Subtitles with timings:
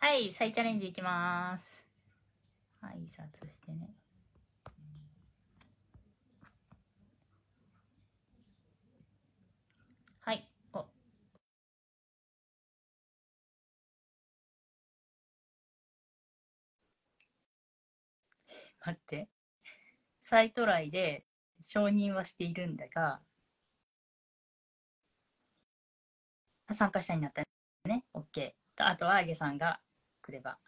[0.00, 1.84] はい、再チャレンジいきます。
[2.82, 3.90] 挨拶してね。
[10.20, 10.48] はい。
[10.72, 10.86] お。
[18.86, 19.28] 待って。
[20.20, 21.24] 再トライで
[21.62, 23.20] 承認はしているんだが、
[26.70, 27.42] 参加者になった
[27.88, 28.04] ね。
[28.14, 28.52] OK。
[28.76, 29.80] とあとは、あげさんが
[30.28, 30.58] 来れば。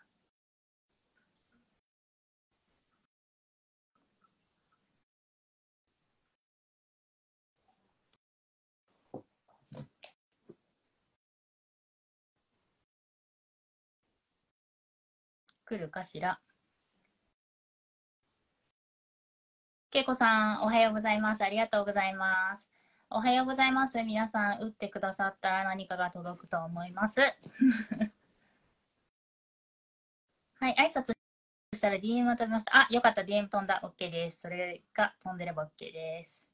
[15.67, 16.41] 来るかしら？
[19.91, 21.45] けいこさん、おはようございます。
[21.45, 22.71] ありがとうございます。
[23.11, 24.03] おはようございます。
[24.03, 27.21] 皆さん、打ってくださったら何かが届くと思います。
[30.61, 31.13] はい、挨拶
[31.75, 32.77] したら DM が飛びました。
[32.77, 33.81] あ、よかった、DM 飛んだ。
[33.83, 34.41] OK です。
[34.41, 36.47] それが飛んでれば OK です。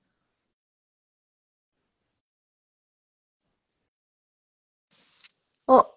[5.67, 5.97] お、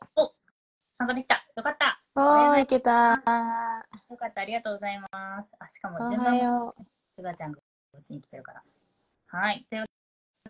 [0.98, 1.46] 参加できた。
[1.56, 2.02] よかった。
[2.16, 3.12] おー、いけた。
[4.10, 5.50] よかった、ありがとうございます。
[5.60, 6.74] あ、しかもお順番も
[7.16, 7.60] すがちゃんが
[7.92, 8.64] こっちに来てるから。
[9.28, 9.68] はい。
[9.70, 9.88] というわ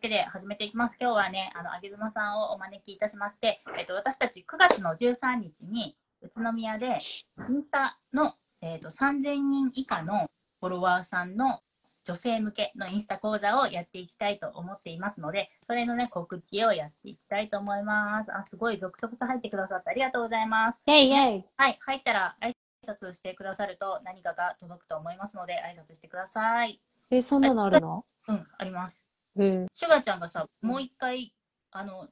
[0.02, 0.96] けで始めていきます。
[0.98, 11.62] 今日はね、あの、あげずまさんをお招きいたしまして、えっと、私たち9月の13日に宇都宮で、インスタの、えっと、3000人以下のフォロワーさんの
[12.04, 18.32] 女性向けのインスタ講座をやっていきたいと思っていますので、それのね、告知をやっていきたいと思います。
[18.34, 20.80] あ、すごい続々と入ってくださってありがとうございます。
[20.88, 21.46] イェイイェイ。
[21.58, 22.52] はい、入ったら挨
[22.86, 26.82] 拶してくださると何かが届くと思いますので、挨拶してください。
[27.12, 28.06] え、そんなのあるの？
[28.28, 29.06] うん、あります。
[29.36, 29.68] うん。
[29.72, 31.34] シュガーちゃんがさ、もう一回、
[31.72, 32.08] あの、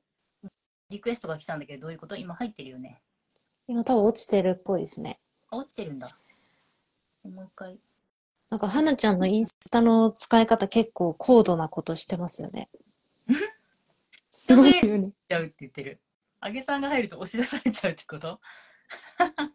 [0.89, 2.15] リクエストが来たんだけど、どういうこと？
[2.15, 3.01] 今入ってるよね。
[3.67, 5.19] 今多分落ちてるっぽいですね。
[5.49, 6.09] あ、落ちてるんだ。
[7.23, 7.77] もう一回。
[8.49, 12.69] なんか、はなちゃんのインスタの使い方結構高度なことしてますよね。
[14.31, 15.11] すごいよね。
[15.27, 15.99] ちゃうって言ってる。
[16.39, 18.39] あげさんが入ると押し出されちゃうってこと？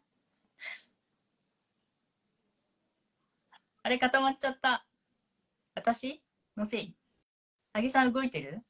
[3.84, 4.84] あれ固まっちゃった。
[5.74, 6.22] 私？
[6.56, 6.94] のせい？
[7.72, 8.62] あげさん動いてる？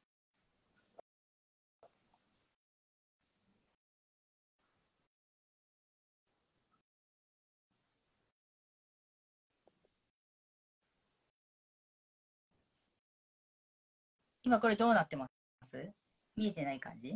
[14.45, 15.27] 今これどうなってま
[15.63, 15.93] す？
[16.35, 17.15] 見えてない感じ？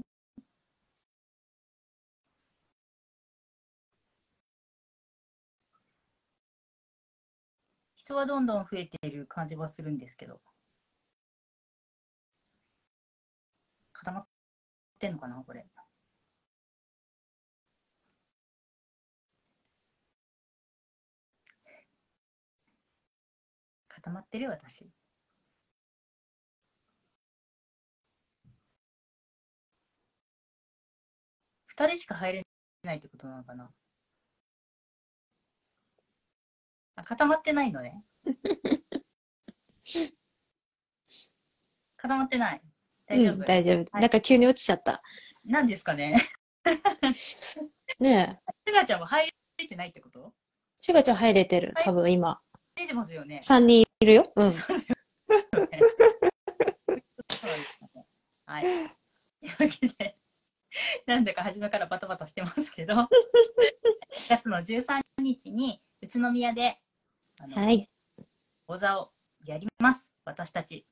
[7.95, 10.39] 人はどんどん増えている感じはするんですけど。
[13.93, 14.27] 固まっ
[14.99, 15.65] てんのかなこれ。
[23.89, 24.89] 固まってる私。
[31.79, 32.41] 二人しか入れ
[32.81, 33.69] ないってことなのかな？
[36.95, 38.03] あ、固まってないのね。
[41.97, 42.61] 固まってない。
[43.05, 43.75] 大丈夫、うん、大丈夫。
[43.75, 45.03] はいなんか急に落ちちゃった。
[45.45, 46.19] なんですかね？
[47.99, 48.51] ねえ。
[48.65, 50.33] シュガちゃんは入れてないってこと？
[50.81, 51.75] シュガちゃん入れてる。
[51.79, 52.41] 多分今。
[52.75, 53.39] 入れてますよね。
[53.43, 54.33] 3人いるよ。
[54.35, 54.51] うん。
[54.51, 54.89] そうです
[57.93, 58.05] ね
[58.47, 58.63] はい。
[58.63, 60.17] というわけで、
[61.05, 62.95] なんだか初めからバタバタしてますけど、
[64.13, 66.81] 4月の13日に宇都宮で、
[67.39, 67.87] あのはい。
[68.65, 70.13] 講座をやります。
[70.25, 70.85] 私たち。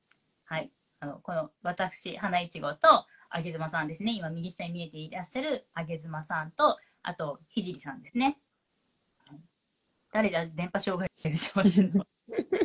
[0.44, 0.72] はい。
[1.00, 4.12] あの、この私、花いちごと、あげずまさんですね。
[4.12, 8.38] 今、右下に見えていらっしゃるあげずまさんと、あと、ひじりさんですね。
[9.26, 9.40] はい
[10.12, 10.46] 誰だ？
[10.46, 11.64] 電波障害でしょう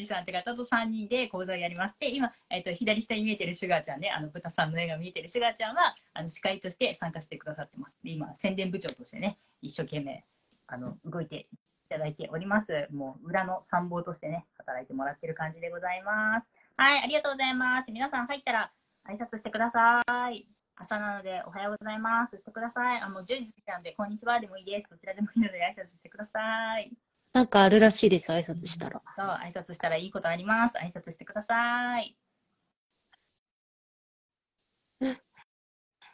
[0.00, 7.98] のひじさんって方と3人で講座をやりまして、今、えっと左下に見えてるシュガーちゃんね、あの豚さんの絵が見えてるシュガーちゃんはあの司会として参加してくださってます。
[8.02, 10.24] で今、宣伝部長としてね、一生懸命
[10.66, 11.46] あの動いてい
[11.88, 12.88] ただいております。
[12.92, 16.46] もう裏の参謀としてね、働いてもらってる感じでございます。
[16.76, 17.90] はい、ありがとうございます。
[17.92, 18.72] 皆さん入ったら
[19.08, 20.46] 挨拶してください。
[20.76, 22.38] 朝なのでおはようございます。
[22.38, 23.00] してください。
[23.00, 24.88] あの10時過ぎたので、こんにちはでもいいです。
[24.88, 26.90] どちらでもいいので挨拶してください。
[27.32, 29.00] なんかあるらしいです、挨拶したら。
[29.16, 30.76] そう、挨拶したらいいことあります。
[30.78, 32.16] 挨拶してください。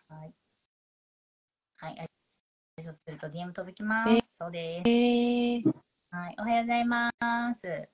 [0.08, 0.34] はい。
[1.78, 2.08] はい、
[2.78, 4.10] 挨拶すると DM 届きます。
[4.12, 4.20] え？
[4.20, 4.88] そうです。
[4.88, 5.62] えー、
[6.10, 7.10] はい、おはようございま
[7.54, 7.88] す。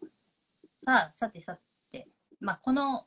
[0.85, 1.57] さあ、さてさ
[1.91, 2.09] て、
[2.41, 3.07] まあ、この、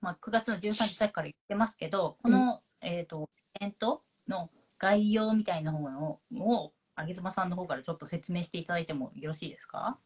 [0.00, 4.48] まあ、9月の13日さっきから言ってますけど、この、えっ、と、イベントの
[4.78, 9.98] 概要みたいなものを、あげずまさんの方からちょっと説明していただいてもよろしいですか？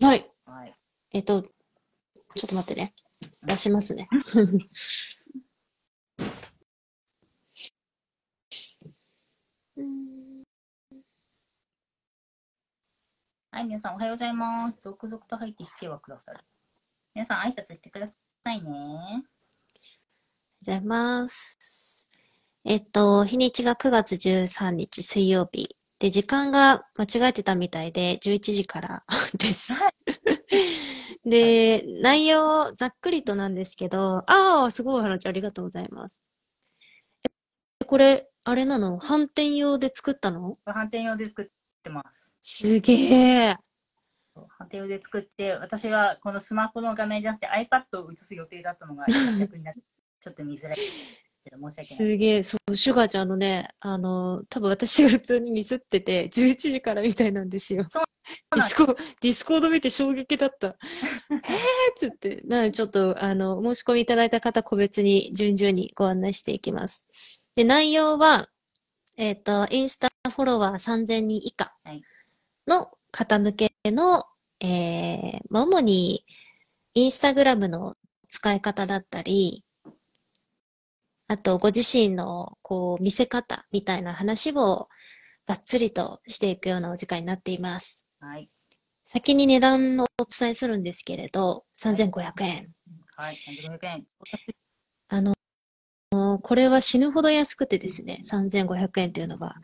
[0.00, 0.30] はい。
[0.44, 0.74] はい。
[1.12, 1.50] えっと、ちょ
[2.46, 2.94] っと待ってね。
[3.44, 4.08] 出しますね。
[9.76, 10.42] う ん
[13.52, 14.80] はい、皆さんおはようございます。
[14.80, 16.36] 続々と入ってきてはください。
[17.14, 18.16] 皆さん挨拶してくださ
[18.46, 19.24] いね。
[20.60, 22.08] ございます。
[22.64, 25.76] えっと、日にちが9月13日水曜日。
[26.02, 29.04] で、時間が間違えてたみたいで、11時から
[29.38, 29.78] です。
[31.24, 36.26] で、内容、ざっくりとなんですけど、ああ、すごい、はなちゃん、ありがとうございます。
[37.80, 38.98] え、これ、あれなの？
[38.98, 40.58] 反転用で作ったの？
[40.64, 41.46] 反転用で作っ
[41.84, 42.34] てます。
[42.42, 42.94] すげ
[43.50, 43.56] え。
[44.34, 49.06] 反転用で作って、私はこのスマホの画面じゃなくて iPad を映す予定だったのが
[49.38, 49.80] 逆になって、
[50.20, 50.78] ちょっと見づらい
[51.42, 52.14] けど申し訳ない。
[52.14, 57.84] すげえ、そう、シュガーちゃんあのね、あの、多分私が普通にミスってて、11時からみたいなんですよ。
[57.88, 58.04] そう
[58.54, 60.76] ディスコ、 Discord 見て衝撃だった。
[61.30, 61.40] えーっ
[61.96, 67.06] つって、なのでちょっと、あの、申し込みいただいた方個別に順々にご案内していきます。
[67.54, 68.48] で、内容は、
[69.16, 72.02] えっと、インスタフォロワー3000人以下はい
[72.66, 74.24] の方向けの、
[74.60, 76.24] えー、まあ主に、
[76.94, 77.94] インスタグラムの
[78.28, 79.64] 使い方だったり、
[81.32, 84.90] あと、ご自身の、こう、見せ方みたいな話を、
[85.46, 88.06] がっつりとしていくようなお時間になっています。
[88.20, 88.50] はい。
[89.06, 92.68] 先に値段をお伝えするんですけれど、3500円。
[93.16, 94.04] はい、3500円。
[95.08, 95.32] あの、
[96.42, 99.54] これは死ぬほど安くてですね、3500円というのが。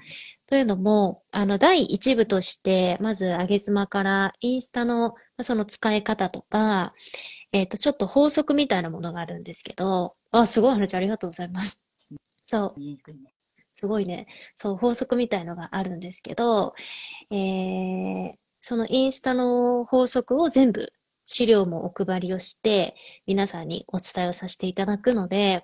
[0.47, 6.94] というのも、あの、第一部として、まず、あげ妻から、インスタの、まあその使い方とか、
[7.53, 11.83] えっと、ちょっと法則みたいなものがあるんですけど、あ、すごい、はなちゃん、ありがとうございます。
[12.45, 12.75] そう。
[13.73, 14.27] すごいね。
[14.55, 16.75] そう、法則みたいのがあるんですけど、
[17.31, 20.93] えー、そのインスタの法則を全部
[21.25, 22.97] 資料もお配りをして、
[23.27, 25.63] 皆さんにお伝えをさせていただくので、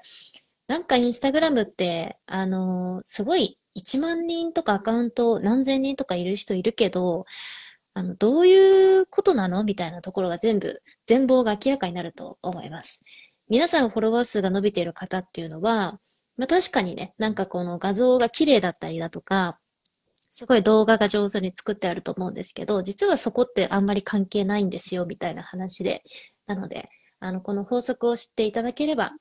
[0.69, 7.27] なんかインスタグラムって、あのーすごい1万人とかアカウント何千人とかいる人いるけど、
[7.95, 9.65] あの、どういうことなの？
[9.65, 13.05] みたいなところが全部、全貌が明らかになると思います。
[13.49, 16.01] 皆さんフォロワー数が伸びている方っていうのは、
[16.37, 19.59] まあ確かにね、なんかこの画像が綺麗だったりだとか、
[20.31, 26.03] すごい動画が上手に作ってあると思うんですけど、実はそこってあんまり関係ないんですよ、みたいな話で。
[26.47, 26.89] なので、
[27.21, 29.13] あの、この法則を知っていただければ、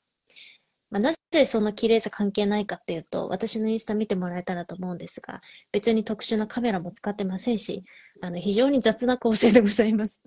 [0.89, 5.41] まあ、なぜその綺麗さ関係ないかっていうと、私のインスタ見てもらえたらと思うんですが、
[5.71, 7.83] 別に特殊なカメラも使ってませんし、
[8.21, 10.23] あの、非常に雑な構成でございます。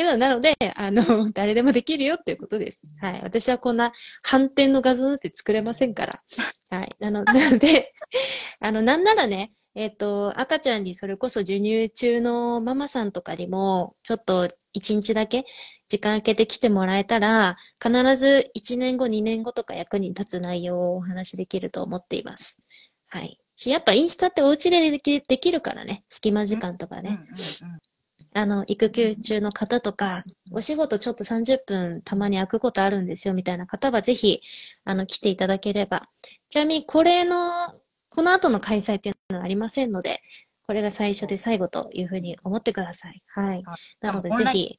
[0.00, 1.02] けど、なので、あの、
[1.32, 2.88] 誰でもできるよっていうことです。
[3.00, 3.20] はい。
[3.22, 3.92] 私はこんな
[4.22, 6.22] 反転の画像なんて作れませんから。
[6.70, 6.96] はい。
[6.98, 7.24] なの、
[7.58, 7.92] で、
[8.60, 15.44] あの、なんならね、えっと、赤ちゃんにそれこそ授乳中のママさんとかにも、ちょっと一日だけ
[15.86, 22.62] 時間空けて来てもらえたら、必ず1年後、2年後とか役に立つ内容をお話しできると思っています。
[23.08, 23.38] はい。
[23.54, 27.10] し、やっぱインスタってお家でできできるからね、隙間時間とかね。
[27.10, 27.76] うんうんうん。
[27.76, 27.89] あ
[28.32, 34.40] あの、育休中の方とか、お仕事ちょっと30分たまに空くことあるんですよみたいな方はぜひ、
[34.84, 36.08] あの、来ていただければ。
[36.48, 37.74] ちなみに、これの、
[38.08, 40.22] この後の開催っていうのはありませんので、
[40.62, 43.22] これが最初で最後というふうに思ってください。
[43.28, 43.64] はい。
[44.00, 44.78] なので、ぜひ、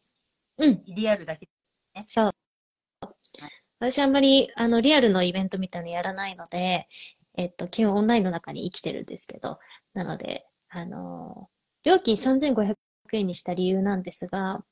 [0.58, 1.50] うん、リアルだけ。
[2.08, 2.32] そう。
[3.80, 6.88] 私あんまり、あの、リアルのイベントみたいなのやらないので、
[7.36, 9.60] えっと、基本オンラインの中に生きてるんですけど、
[9.94, 12.75] なので、あのー料金3500
[13.18, 14.63] 円にした理由なんですが、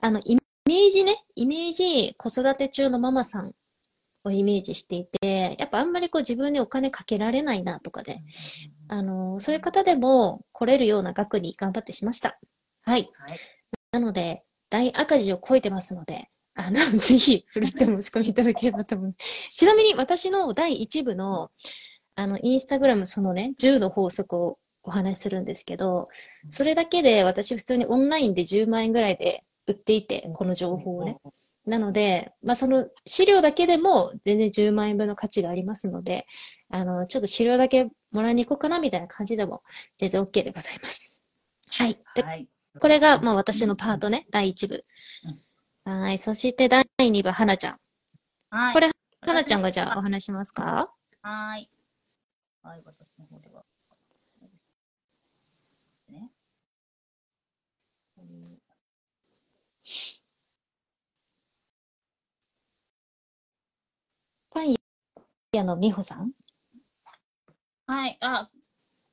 [0.00, 0.36] あの、イ
[0.66, 3.54] メージね、イメージ、子育て中のママさん
[4.24, 8.20] をイメージしていて、やっぱあんまりこう自分にお金かけられないなとかで、
[8.88, 12.38] あのーそういう方でも来れるような額に頑張ってしました。
[12.82, 13.08] はい。
[13.18, 13.38] はい。
[13.92, 19.14] なので、大赤字を超えてますので、あの、 ぜひ、ふるって申し込みいただければと思う。
[19.54, 21.50] ちなみに、私の第一部の、
[22.14, 26.06] あの、インスタグラム、そのね、10の法則をお話しするんですけど、
[26.48, 31.18] それだけで私普通にオンラインで10万円ぐらいで売っていて、この情報をね。
[31.66, 36.26] なので、まあ、その資料だけでも全然10万円分の価値がありますので、
[36.70, 39.62] あの、ちょっと資料だけもらいに行こうかなみたいな感じでも
[39.98, 41.20] 全然 OK でございます。
[41.70, 41.96] はい。
[42.14, 42.46] で、はい。
[42.78, 44.84] これが、まあ私のパートね、第1部。
[45.84, 46.18] はい。
[46.18, 47.78] そして第2部、はなちゃん。
[48.50, 48.74] はい。
[48.74, 50.02] これ、はなちゃんがじゃあおあ。
[50.02, 50.92] 話しますか？
[51.22, 51.68] はい。
[52.62, 53.64] はい、私の方では。
[56.08, 56.30] ね。
[58.14, 58.58] これ
[64.56, 64.74] パン
[65.52, 66.32] 屋のみほさん？
[67.86, 68.16] はい。
[68.22, 68.48] あ、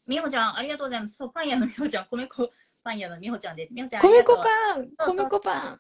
[0.08, 1.18] みほちゃん、ありがとうございます。
[1.18, 2.50] そう、パン屋のみほちゃん、米粉
[2.82, 3.68] パン屋のみほちゃんで。
[3.70, 4.44] みほちゃん、米粉パ
[4.78, 5.80] ン米粉パン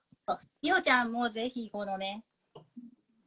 [0.61, 2.25] みほちゃんもぜひ、このね、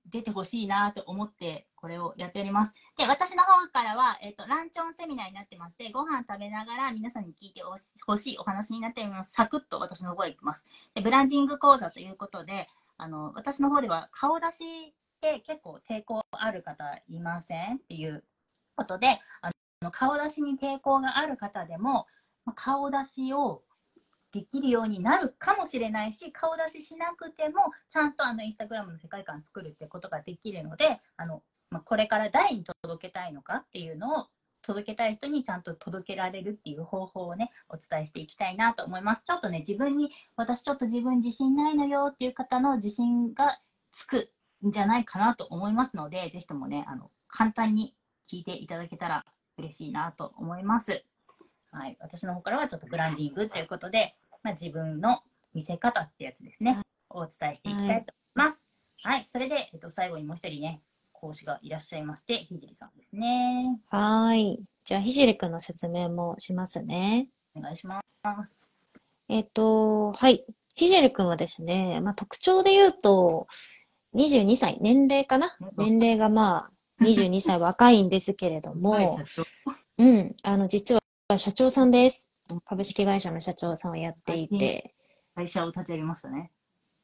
[0.04, 2.74] 出てほしいなと思って、これをやっております。
[2.98, 9.32] で、私の方からは、えっ、と、ランチョンセミナーになってまして、ご飯食べながら皆さんに聞いてほしいお話になっております。
[9.32, 10.66] サクッと私の方へ行きます。
[10.94, 18.24] で、ブランディング講座ということで、あの、私の方では顔出しで結構抵抗ある方いませんっていう
[18.76, 19.50] ことで、あ
[19.82, 22.06] の、顔出しに抵抗がある方でも、
[22.44, 23.62] まあ顔出しを
[24.32, 34.26] できるようになるかもしれないし、顔出ししなくても、ちゃんとあのインスタグラムの世界観作るってことができるので、あのまあ、これから誰に届けたいのかっていうのを、
[34.62, 39.22] 届けたい人にちゃんと届けられるっていう方法をね、お伝えしていきたいなと思います。
[39.24, 43.60] ちょっとね、自分に、私ちょっと自分自信ないのよっていう方の自信が
[43.92, 44.32] つく
[44.64, 47.94] んじゃないかなと思いますので、ぜひともね、あの、簡単に
[48.30, 49.24] 聞いていただけたら
[49.58, 51.04] 嬉しいなと思います。
[51.72, 55.20] はい、私の方からはちょっとブランディングということで、まあ、自分の
[55.54, 56.78] 見せ方ってやつですね、
[57.10, 58.66] をお伝えしていきたいと思います。
[59.02, 60.80] はい、それで、えっと、最後にもう一人ね、
[61.12, 63.78] 講師がいらっしゃいまして、ひじりさんですね。
[63.88, 64.60] はーい。
[64.84, 67.28] じゃあ、ひじりくんの説明もしますね。
[67.54, 68.00] お願いしま
[68.44, 68.70] す。
[69.28, 70.44] えっと、はい。
[70.74, 73.46] ひじりくんはですね、まあ、特徴で言うと、
[74.14, 75.56] 22歳、年齢かな？
[75.76, 76.70] 年齢がま
[77.00, 79.18] あ、22歳若いんですけれども、
[79.98, 80.94] うん、あの、実
[81.28, 82.30] は社長さんです。
[82.64, 84.94] 株式会社の社長さんをやっていて、
[85.34, 86.50] 会社を立ち上げましたね。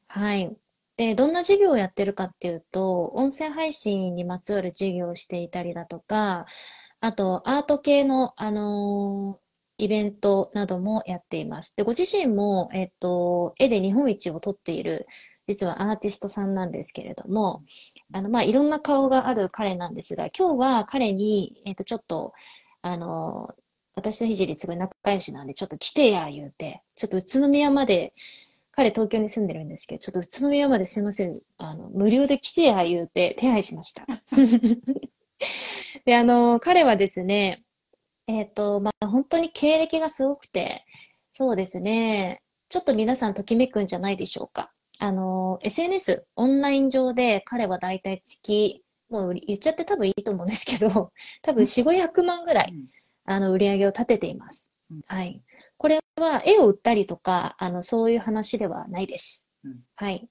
[0.07, 0.55] はい。
[0.97, 6.45] で、どんな事業をやってるかっていうと、音声配信にまつわる事業をしていたりだとか、
[6.99, 9.43] あと、アート系の、あのー
[9.77, 11.75] イベントなどもやっています。
[11.75, 15.07] で、ご自身も、えっと、絵で日本一を取っている、
[15.47, 17.63] 実はアーティストさんなんですけれども、
[18.13, 22.33] あの、まあ、いろんな顔がある彼なんですが、今日は彼に、えっと、ちょっと、
[22.81, 23.53] あの
[23.95, 28.13] 私とひじりすごい仲良しなんで、ちょっと来てや、言うて、ちょっと宇都宮まで、
[28.71, 31.39] 彼東京に住んでるんですけど、ちょっと宇都宮まですいません。
[31.57, 34.05] あの、無料で来てや言うて手配しました。
[36.05, 37.63] で、あの、彼はですね、
[38.27, 40.85] えっと、まあ、本当に経歴がすごくて、
[41.29, 44.72] そうですね、ちょっと皆さんときめくんじゃないでしょうか。
[45.03, 51.11] あの、SNS、オンライン上で彼はだいたい月、もう言っちゃって多分いいと思うんですけど、
[51.43, 52.85] 多分4、500万ぐらい、うん
[53.25, 55.01] あの、売り上げを立てていますうん。
[55.05, 55.41] はい。
[55.77, 59.81] これは絵を売ったりとか、あの、そういう話ではないですうん。
[59.97, 60.29] はい。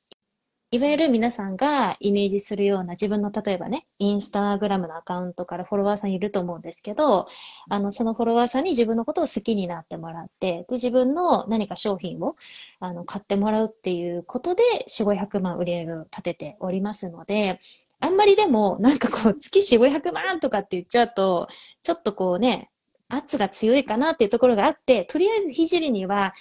[0.74, 7.28] いわゆる皆さんがイメージするような自分の例えばね、インスタグラムのアカウントからフォロワーさんいると思うんですけど、
[7.68, 12.36] あの、そのフォロワーさんに自分のことを好きになってもらって、で、自分の何か商品を、
[12.80, 17.60] あの、買ってもらうっていうことで、4、500万売り上げを立てておりますので、
[18.00, 21.48] あんまりでも、なんかこう、月4、500万とかって言っちゃうと、
[21.82, 22.70] ちょっとこうね、
[23.10, 26.32] 圧が強いかなっていうところがあって、とりあえずひじりには、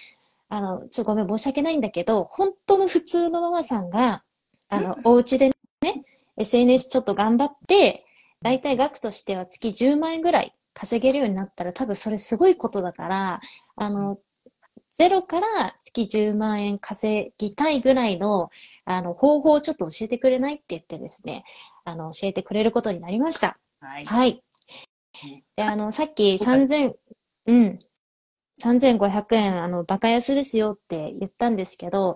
[0.51, 4.25] あの、ちょ、ごめん、申し訳ないんだけど、本当の普通のママさんが、
[4.67, 6.03] あの、お家でね、
[6.35, 8.05] SNS ちょっと頑張って、
[8.41, 13.41] だいたい額としては月10万円ぐらい稼げるようになったら、多分それすごいことだから、
[13.77, 14.19] あの、
[14.91, 18.49] ゼロから月10万円稼ぎたいぐらいの、
[18.83, 21.45] あの、方法をちょっと教えてくれないって言ってですね、
[21.85, 23.57] あの、教えてくれることになりました。
[23.79, 24.05] はい。
[24.05, 24.43] はい。
[25.55, 26.93] で、あの、さっき3000、
[27.45, 27.79] うん、
[28.59, 32.15] 3500円、あの、バカ安ですよって言ったんですけど、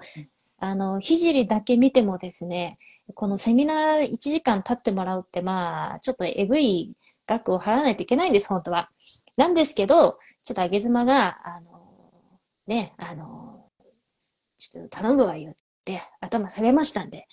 [0.57, 2.77] あの、ひじりだけ見てもですね、
[3.13, 6.95] このセミナー1時間経ってもらうって、まあ、ちょっとえぐい
[7.27, 8.89] 額を払わないといけないんです、本当は。
[9.37, 11.81] なんですけど、ちょっと上げ妻が、あの、
[12.67, 13.69] ね、あの、
[14.57, 17.27] ちょっと頼むわ言って、頭下げましたんで、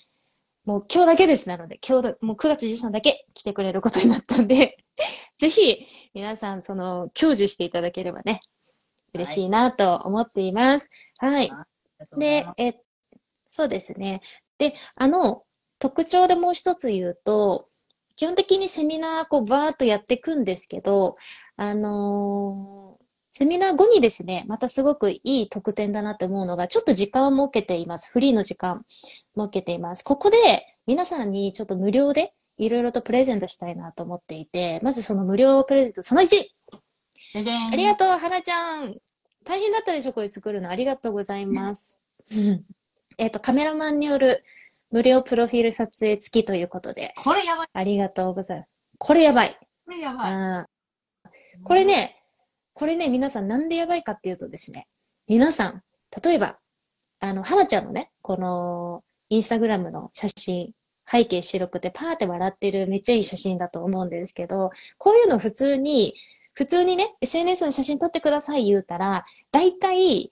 [0.65, 1.49] もう今日だけです。
[1.49, 4.77] なので、今日、もう9月13だけ来てくれることになったんで、
[5.39, 8.41] ぜひ、皆さん、その、享受していただければね、
[9.15, 10.91] 嬉しいなと思っています。
[11.19, 11.45] はい。
[11.45, 11.51] あり
[11.99, 12.75] がとうございでま、え、
[13.49, 14.23] そうですね。
[14.59, 15.45] で、あの、
[15.79, 17.69] 特徴でもう一つ言うと、
[18.17, 21.17] 基本的にセミナー、こう、バーっとやっていくんですけど、
[21.57, 23.03] あのー
[23.35, 28.11] セミナー後にですね、またすごくいい特典だなって思うのが、ちょっと時間を設けています。
[28.13, 28.85] フリーの時間
[29.35, 30.05] 設けています。
[30.05, 30.37] ここで
[30.87, 36.45] 皆さんにちょっと無料でいろいろとプレゼントしたいなと思っていて、まずその無料プレゼント、その 1!
[37.33, 37.39] す。
[37.39, 38.97] ででんありがとう、はなちゃん。
[39.45, 40.71] 大変だったでしょ、これ作るの。
[40.71, 42.01] ありがとうございます。
[43.19, 44.43] えっと、カメラマンによる
[44.91, 47.69] 無料プロフィール撮影付きということで、これやばい。
[47.73, 48.69] ありがとうございます。
[48.99, 49.59] これやばい。
[49.85, 51.33] これやばい。
[51.65, 52.23] これね、
[52.75, 54.87] これね、皆さんなんでやばいかっていうとですね、
[55.27, 55.83] 皆さん、
[56.23, 56.59] 例えば、
[57.21, 60.73] あの、はなちゃんのね、この、インスタグラムの写真、
[61.11, 66.15] 背景白くてパーって笑ってるめっちゃいい写真だと思うんですけど、こういうの普通に、
[66.55, 70.31] 普通にね、SNS の写真撮ってください言うたら、大体、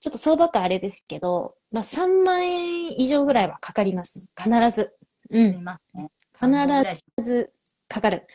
[0.00, 4.24] ちょっと相場かあれですけど、まあ3万円以上ぐらいはかかります。
[4.36, 4.94] 必ず。
[5.30, 5.50] うん。
[5.50, 6.10] すみません。
[6.32, 7.52] 必ず
[7.88, 8.26] かかる。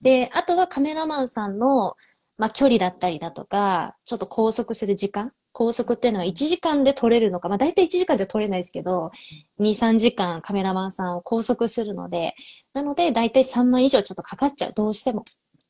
[0.00, 1.96] で、あとはカメラマンさんの、
[2.38, 9.10] まあ、距離だったりだとか、ちょっと拘束する時間拘束っていうのは1時間で撮れるのか、まあ、大体1時間じゃ撮れないですけど、
[9.58, 12.34] 2、3時間カメラマンさんを拘束するので、
[12.72, 14.72] なので大体3万以上ちょっとかかっちゃう。
[14.72, 15.24] どうしても。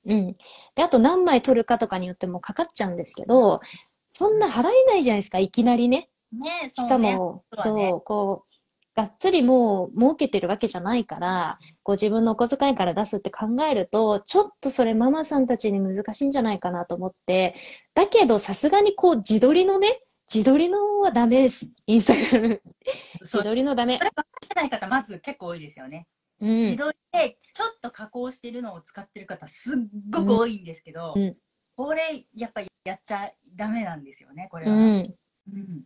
[0.07, 0.35] うん。
[0.75, 3.61] で、あと何枚撮るかとかによってもかかっちゃうんですけど、
[4.09, 6.11] そんな払えないじゃないですか、いきなりね。
[6.33, 6.99] ね、しか。
[6.99, 8.51] も、そうだねそう、こう、
[8.95, 17.55] がっつりもう儲けてるわけじゃないから、こう自分のお小遣いから出すって考えると、ちょっとそれママさんたちに難しいんじゃないかなと思って、
[17.95, 20.03] だけどさすがにこう自撮りのね、
[20.33, 21.71] 自撮りのはダメです。
[21.87, 22.63] インスタグラム。
[23.23, 24.05] 自撮りのダメこ。
[24.05, 26.07] れ分かってない方、まず結構多いですよね。
[26.41, 26.59] うん。
[26.61, 29.77] 自撮りでちょっと加工してるのを使ってる方、すっ
[30.11, 31.37] ごく多いんですけど、うん
[31.77, 34.77] これ、やっぱりやっちゃダメなんですよね、これは。
[34.77, 35.15] うん。
[35.51, 35.85] うん。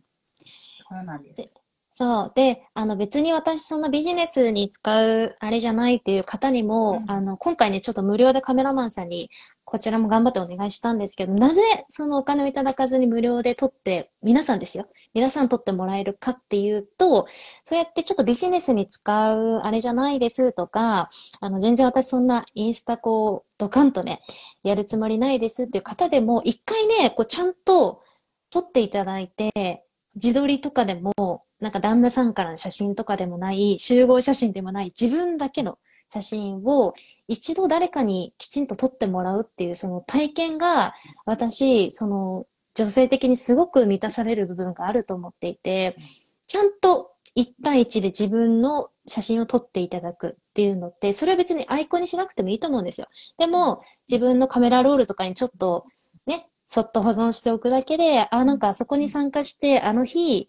[0.89, 1.49] そうなんです。
[1.97, 2.31] そう。
[2.35, 9.29] で、あの別に私そのビジネスに使うあれじゃないっていう方にも、うんあの、今回ね、ちょっと無料でカメラマンさんに
[9.63, 14.89] こちらも頑張ってお願いしたんですけど、なぜそのお金をいただかずに無料で撮って、皆さんですよ。
[15.13, 17.27] 皆さん撮ってもらえるかっていうと、
[17.63, 21.07] そうやってちょっとビジネスに使うあれじゃないですとか、
[21.39, 24.19] あの、全然私そんなインスタこう、ドカンとね、
[24.63, 28.01] やるつもりないですっていう方でも、一回ね、こうちゃんと
[28.49, 29.85] 撮っていただいて、
[30.15, 35.77] 自撮りとかでも、なんか旦那さんからの写真とかでもない、集合写真でもない、自分だけの
[36.09, 36.93] 写真を
[37.27, 40.93] 一度誰かにきちんと撮ってもらうっていうその体験が、
[41.25, 42.43] 私、その
[42.73, 45.95] 女性的にすごく満たされる部分があると思っていて、
[46.47, 53.07] ちゃんと一対一で自分の写真を撮っていただくっていうのって、それは別にアイコンにしなくてもいいと思うんですよ。
[53.37, 55.85] でも、自分のカメラロールとかにちょっと
[56.25, 60.47] ね、そっと保存しておくだけで、あ、なんかあそこに参加して、あの日、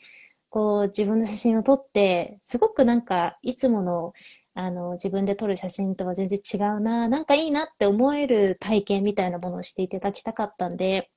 [0.57, 4.15] こう自分の写真を撮って、すごくなんかいつもの、
[4.55, 11.11] あの、自分で撮る写真とは全然違うな、なんかいいなって思える体験みたいなものをしていただきたかったんで、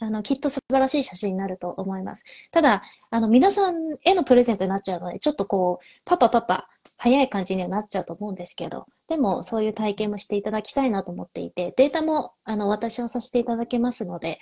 [0.00, 2.24] あの、きっと素晴らしい写真になると思います。
[2.50, 14.40] ただ、あの、皆さんへのプレゼントになっちゃうので、ちょっとこう、パパパパ、早い感じにはなっちゃうと思うんですけど、でも、そういう体験もしていただきたいなと思っていて、データも、あの、私をさせていただけますので、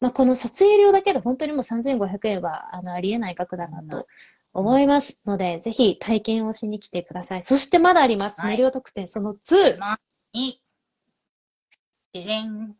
[0.00, 4.06] まあ、この撮影料だけで本当にもう3500円は、あの、ありえない額だなと
[4.52, 7.42] 思いますので、ぜひ体験をしに来てください。
[7.42, 8.40] そしてまだあります。
[8.40, 9.78] はい無料特典その2。
[10.32, 10.62] に、
[12.12, 12.46] ででん。
[12.46, 12.74] ありが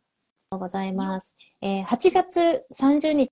[0.51, 1.37] とうございます。
[1.61, 3.31] えー8月30日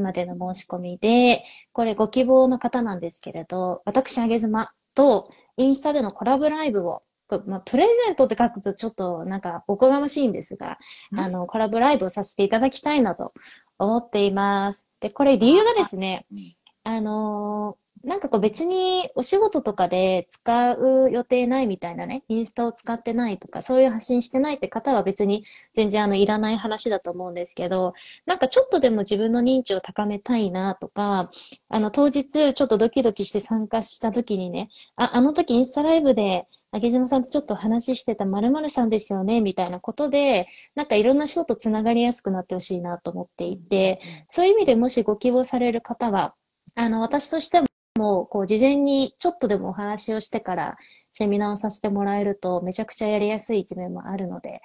[0.00, 7.02] までの申し込みで、これご希望の方なんですけれど、私、あげずまとインスタでのコラボライブを、
[7.46, 10.78] まあ、プレゼントって書くとちょっとなんかおこがましいんですが、
[11.12, 11.20] うん？
[11.20, 13.32] あの、コラボライブをさせていただきたいなと
[13.78, 14.86] 思っています。
[15.00, 16.38] で、これ理由がですねうん、
[16.84, 27.94] あのーなんかこう別にお仕事とかで使う予定ないみたいなね、インスタを使ってないとか、そういう発信してないって方は別に全然あのいらない話だと思うんですけど、
[28.26, 31.30] なんかちょっとでも自分の認知を高めたいなとか、
[31.68, 46.34] あの当日ちょっとドキドキして参加した時にね、あ、あの時インスタライブで、あげずまさんとちょっと話してた〇〇さんですよね、みたいなことで、なんかいろんな人とつながりやすくなってほしいなと思っていて、そういう意味でもしご希望される方は、
[46.74, 50.78] あの、私としても、こう、事前にちょっとでもお話をしてから
[51.10, 54.62] セミナーをさせてもらえると、めちゃくちゃやりやすい一面もあるので、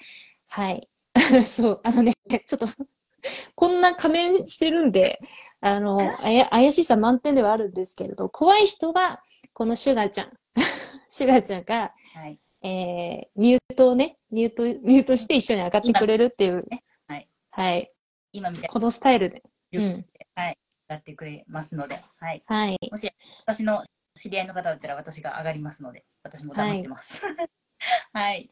[0.47, 0.89] はい。
[1.45, 2.13] そう、あのね、
[2.45, 2.67] ちょっと、
[3.55, 5.19] こんな仮面してるんで、
[5.59, 9.21] あの、あや、怪しさ満点ではあるんですけれど、怖い人は、
[9.53, 10.31] このシュガーちゃん、
[11.09, 12.39] シュガーちゃんが、はい。
[12.61, 16.61] えー、ミュートをね、ミュート、ミュートして一緒に上がってくれるっていう、
[17.07, 17.27] はい。
[17.51, 17.91] はい。
[18.31, 19.43] 今みたいこのスタイルで。
[19.71, 20.05] に、うんはい。
[20.87, 22.43] やってくれますので、はい。
[22.45, 22.77] はい。
[22.89, 23.09] もし
[23.41, 23.83] 私の
[24.15, 27.23] 知り合いの方だったら私が上がりますので、私も黙ってます。
[28.13, 28.49] はい。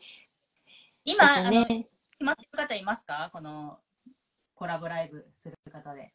[1.06, 1.90] 今、あの、決。
[2.20, 3.30] まってる方いますか？
[3.32, 3.80] この
[4.54, 6.14] コラボライブする方で。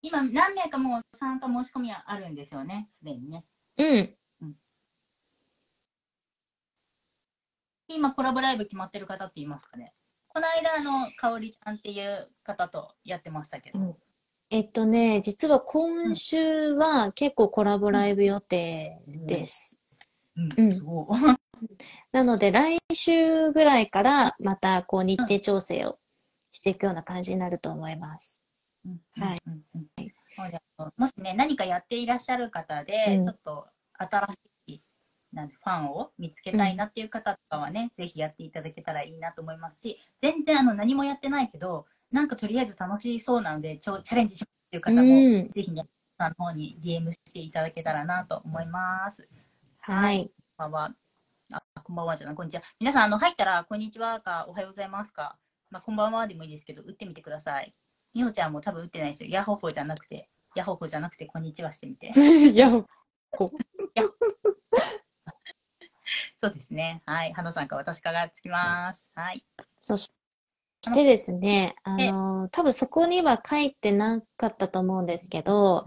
[0.00, 3.44] 今、何名かもう参加申し込みはあるんですよね、すでにね。
[3.76, 4.16] うん。
[7.88, 9.94] 今、コラボライブ決まってる方っていますかね？
[10.28, 13.98] この間、あの、かおりちゃんっていう方とやってましたけど。
[14.50, 19.82] えっとね、実は今週は結構コラボライブ予定です。
[20.36, 20.48] うん。
[20.56, 20.74] うん。
[20.74, 21.06] すごい。
[22.12, 25.98] なので来週ぐらいからまたこう日程調整を
[26.50, 28.42] していくような感じになると思います。
[29.16, 29.52] はいうん。
[29.74, 30.12] うんうん。
[30.34, 33.24] そうであのもしね、何かやっていらっしゃる方で、うん。
[33.24, 33.66] ちょっと
[33.98, 34.82] 新しい
[35.34, 45.50] なんでファンを見つけたいなっていう方とかはね、ぜひやっていただけたらいいなと思いますし、全然あの何もやってないけど、なんかとりあえず楽しそうなので、ちょチャレンジしますっていう方も、うん。
[45.50, 45.86] ぜひね、
[46.18, 49.28] さんの方に DM していただけたらなと思います。
[49.80, 50.30] はい。
[50.56, 50.94] こんばんは。
[51.52, 52.62] あ、こんばんはじゃない、こんにちは。
[52.80, 55.38] 皆さん、あの、入ったら、こんにちはか、おはようございますか。
[55.70, 57.72] まあ、こんばんはでもいいですけど、打ってみてください。
[58.14, 59.30] みほちゃんも多分打ってないですよ。
[59.30, 62.12] ヤッホーホーじゃなくて、ヤッホーホーじゃなくて、こんにちはしてみて。
[62.54, 62.84] やほ
[63.30, 63.50] こ。
[66.36, 67.02] そうですね。
[67.04, 67.32] はい。
[67.32, 69.10] 花さんか私かがつきます。
[69.14, 69.44] はい。
[69.80, 70.10] そし
[70.92, 75.86] てですね、あの、多分そこには書いてなかったと思うんですけど、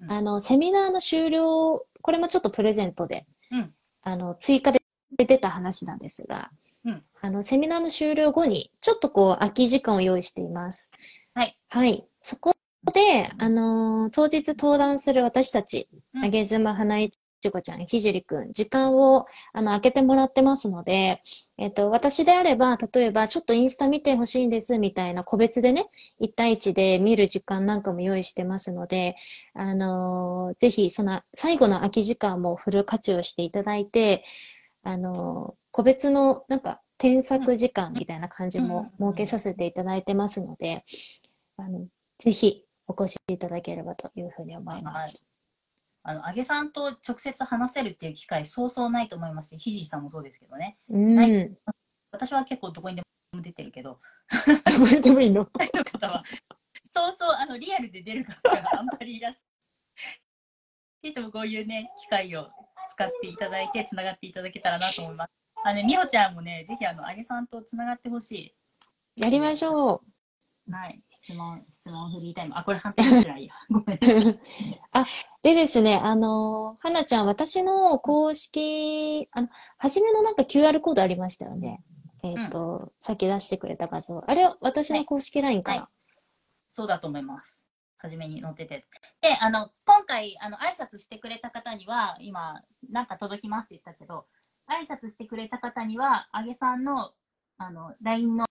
[0.00, 4.82] うんあの、セミナーの終了、これもちょっとプレゼントで、うんあの、追加で
[5.16, 6.50] 出た話なんですが、
[6.84, 10.92] うんあの、セミナーの終了後に、ちょっとこう、空き時間を用意しています。
[11.34, 11.58] はい。
[11.70, 12.06] はい。
[12.20, 12.54] そこ
[12.92, 16.98] で、あの、当日登壇する私たち、うんあげずま花
[17.44, 21.20] いちごちゃん、ひじりくん、時間を、あの、空けてもらってますので、
[21.58, 29.16] えっと、私であれば、例えば、ちょっとインスタ見てほしいんです、みたいな個別でね、1対1で見る時間なんかも用意してますので、
[29.52, 34.24] あのーぜひ、その、最後の空き時間もフル活用していただいて、
[34.82, 40.84] あのー個別の、なんか、添削時間みたいな感じもうん設けさせていただいてますので、
[41.56, 45.33] あの、ぜひ、お越しいただければというふうに思います。
[46.06, 50.76] あの、あげさんと直接話せるっていう機会、そうそうないと思いますし、ひじりさんもそうですけどね。
[50.90, 51.16] うん。
[51.18, 51.54] はいど
[52.12, 53.98] 私は結構どこにでも出てるけど、
[54.30, 55.48] こにでもいいの？
[55.50, 56.22] の方は、
[56.88, 59.40] そうそう、あの、リアルで出る方があんまりいらっしゃ
[61.02, 62.48] ぜひともこういうね、機会を
[62.90, 65.32] 使っていただいて、つながっていただけたらなと思います。
[65.64, 68.54] あのね、みほちゃんもね、ぜひあの、あげさんとつながってほし
[69.16, 70.13] やりましょう。
[70.68, 70.72] い。
[70.72, 71.02] はい。
[71.10, 72.54] 質問、質問フリータイム。
[72.56, 73.54] あ、これ反対にしないや。
[73.70, 74.40] ごめん。
[74.92, 75.04] あ、
[75.42, 79.48] でですね、あの、はなちゃん、私の公式、あの、
[79.78, 81.82] 初めのなんか QR コードありましたよね。
[82.22, 84.24] えっと、さっき出してくれた画像。
[84.26, 85.90] あれは私の公式 LINE かはいな。
[86.72, 87.64] そうだと思います。
[87.98, 88.86] 初めに載ってて。
[89.20, 94.26] で、あの、今回、あの、挨拶してくれた方には、今、なんか届きますって言ったけど、
[94.66, 97.12] 挨拶してくれた方には、あげさんの、
[97.58, 98.46] あの、LINE の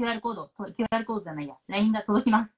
[0.00, 2.50] QR コード、と QR コードじゃないや、LINE が届きます。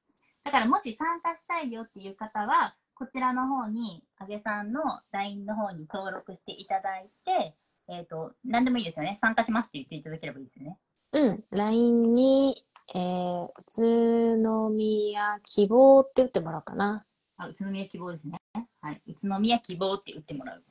[0.44, 7.56] だから、もし参加したいよっていう方は、こちらの方に、あげさんの LINE の方に登録していただいて、
[7.88, 9.18] えっ、と、何でもいいですよね。
[9.20, 10.78] 参加しますって言っていただければいいですよね。
[11.12, 11.44] うん。
[11.50, 17.04] LINE に、えー、宇都宮希望って打ってもらおうかな。
[17.38, 18.40] あ、宇都宮希望ですね。
[18.80, 19.02] はい。
[19.08, 20.64] 宇都宮希望って打ってもらう。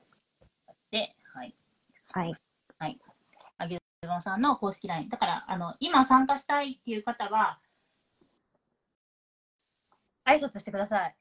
[0.92, 1.54] で、はい。
[2.14, 2.36] はい。
[4.04, 5.10] あげずまさんの公式 LINE。
[5.10, 7.60] だから、あの、今参加したいっていう方は、
[10.26, 11.16] 挨拶してください。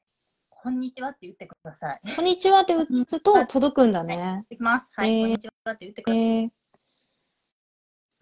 [0.49, 2.15] こんにちはって言ってください。
[2.15, 4.45] こんにちはって打つと届くんだね。
[4.49, 4.91] できます。
[4.95, 5.11] はい。
[5.11, 6.49] えーこんにちはって言ってくえださい。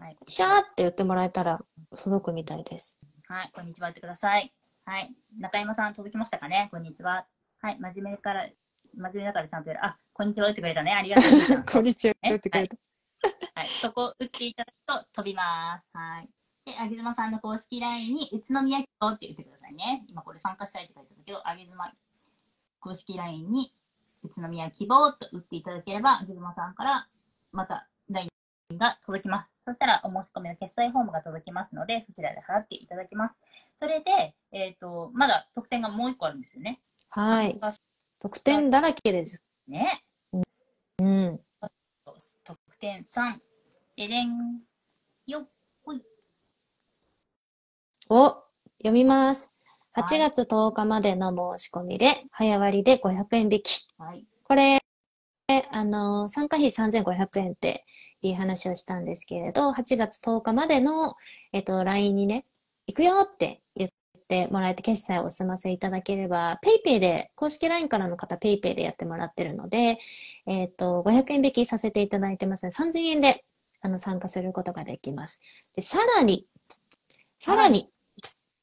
[0.01, 0.17] ー、はい。
[0.27, 1.61] シャーって言ってもらえたら
[1.97, 2.99] 届くみたいです。
[3.29, 3.51] はい。
[3.53, 4.53] こんにちはってください。
[4.83, 5.15] はい。
[5.39, 6.67] 中山さん届きましたかね？
[6.69, 7.25] こんにちは。
[7.61, 7.77] はい。
[7.79, 8.49] 真面目から、
[8.93, 9.85] 真面目だからちゃんとやる。
[9.85, 10.91] あ、こんにちは打ってくれたね。
[10.91, 11.63] ありがとう。
[11.71, 12.75] こんにちはって打ってくれた。
[12.75, 12.88] はい、
[13.65, 15.97] そこを打っていただくと飛びます。
[15.97, 16.29] はい。
[16.65, 20.05] で、あげずまさんの公式 LINE に宇都宮希望って言ってくださいね。
[20.07, 21.91] 今これ参加したいって書いてあるけど、あげずま
[22.79, 23.73] 公式 LINE に
[24.23, 27.07] 宇都宮希望と打っていただければ、あげずまさんから
[27.51, 28.29] また LINE
[28.77, 29.49] が届きます。
[29.65, 33.35] そしたらお申し込みの決済フォームが届きますので、そちらで払っていただきます。
[33.79, 36.81] それで、えっ、と、まだ特典がもう一個あるんですよね。
[37.09, 37.59] はい。
[38.19, 39.41] 特典だらけです。
[39.67, 40.03] ね。
[40.99, 41.39] うん。
[42.43, 43.39] 特典3。
[43.99, 44.61] でれん。
[45.27, 45.49] よっ。
[45.83, 46.01] ほい。
[48.07, 48.43] を
[48.77, 49.51] 読みます。
[49.91, 53.87] はい8月10日までの申し込みで、早割で500円引き。
[53.97, 54.23] はい。
[54.45, 54.81] これ、
[55.71, 57.83] あの、参加費3500円って
[58.21, 61.17] いう話をしたんですけれど、8月10日までの、
[61.51, 62.45] えっと、LINE にね、
[62.87, 63.91] 行くよって言っ
[64.29, 69.97] てもらえて決済をお済ませいただければ、PayPay で、公式 LINE からの方 PayPay でやってもらってるので、
[70.45, 73.43] えっと、500円引きさせていただいてますので、3000円で、
[73.81, 75.41] あの、参加することができます。
[75.75, 76.47] で、さらに、
[77.37, 77.89] さらに、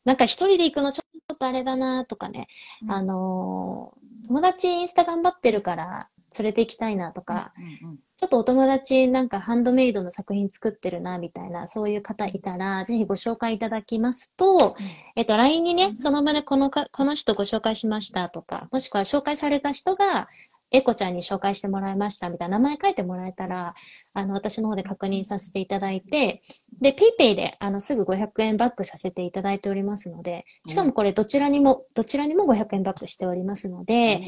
[0.04, 2.48] なんか一人で行くのちょっとあれだなとかね、
[2.82, 2.92] うん。
[2.92, 7.52] あのー友達インスタ頑張ってるから連れて行きたいなとか、
[7.82, 14.74] うんうんちょっとお友達なんかハンドメイドの作品作ってるなみたいな、そういう方いたら、ぜひご紹介いただきますと、
[15.16, 20.28] えっと、LINE にね、その場でこのか、この人ご紹介しましたとか、もしくは紹介された人が、
[20.72, 23.74] エコちゃんに紹介してもらいましたみたいな名前書いてもらえたら、
[24.14, 26.42] あの、私の方で確認させていただいて、
[26.80, 34.22] で、 PayPay で、あの、すぐ500円バックさせていただいておりますので、しかもこれどちらにも、どちらにも500円バックしておりますので、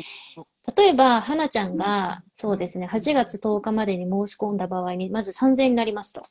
[0.76, 6.22] 例えば、花ちゃんが、そうですね、8月10日までに申し込んだ場合に、まず3000円になりますと。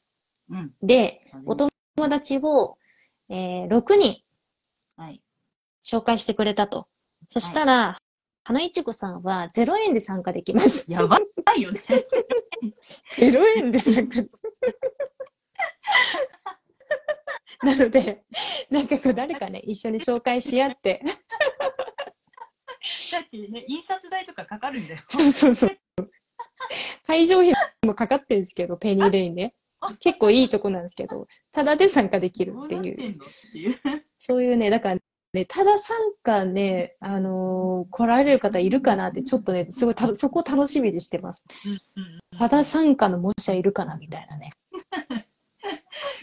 [0.49, 0.71] うん。
[0.81, 1.71] で、お友
[2.09, 2.77] 達を、
[3.29, 4.21] えー6人
[4.95, 5.21] はい。
[5.83, 6.87] 紹介してくれたと。
[7.27, 7.97] そしたら、
[8.47, 10.89] 花いちごさんは0円で参加できます。
[10.89, 11.19] やば
[11.57, 11.81] いよね。
[13.19, 14.21] 0円で参加。
[17.61, 18.23] なので、
[18.69, 21.01] なんかこう誰かね、一緒に紹介し合って。
[21.03, 21.11] だ
[23.19, 25.01] ってね、印刷代とかかかるんだよ。
[25.07, 25.77] そうそうそう。
[27.05, 27.53] 会場費
[27.85, 29.55] もかかってるんですけど、ペニーレインね。
[29.99, 33.19] 結構いいとこなんですけど、ただで参加できるっていう。
[34.17, 35.01] そういうね、だから
[35.37, 41.45] ね、ただ参加ね、あのー来られる方いるかなって、ちょっとね、すごいた、そこ楽しみにしてます。
[41.95, 44.51] うんただ参加の模写いるかなみたいなね。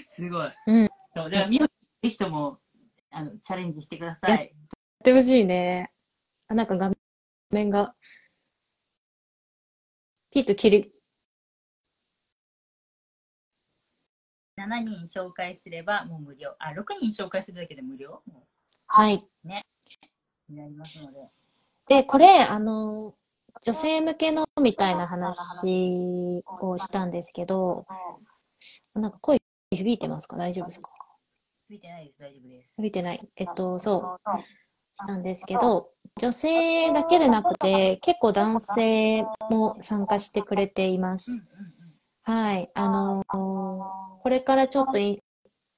[0.06, 0.52] すごい。
[0.66, 0.88] うん。
[1.14, 1.70] そう、だから、みほぜ
[2.10, 2.60] ひとも、
[3.10, 4.38] あの、チャレンジしてくださやい。
[4.38, 4.48] やっ
[5.02, 5.90] てほしいね。
[6.46, 6.92] あ、なんか画
[7.50, 7.96] 面が、
[10.30, 10.94] ピッと切り、
[14.56, 16.54] 7人紹介すればもう無料。
[16.58, 18.22] あ、6人紹介するだけで無料？
[18.26, 18.46] も
[18.96, 19.14] はい。
[19.14, 19.48] う
[20.48, 21.28] になりますので。
[21.88, 23.12] で、これ、あの、
[23.60, 27.86] 女性向けのみたいな話をしたんですけど、
[28.94, 29.38] なんか声
[29.72, 30.36] 響いてますか？
[30.36, 30.90] 大丈夫ですか？
[31.66, 32.20] ついてないです。
[32.20, 32.70] 大丈夫です。
[32.76, 33.28] 響いてない。
[33.34, 34.40] えっと、そう、
[34.92, 41.42] したんですけど、女性だけでなくて、結構男性も参加してくれています。
[42.22, 42.70] はい。
[42.74, 44.98] あのこれからちょっと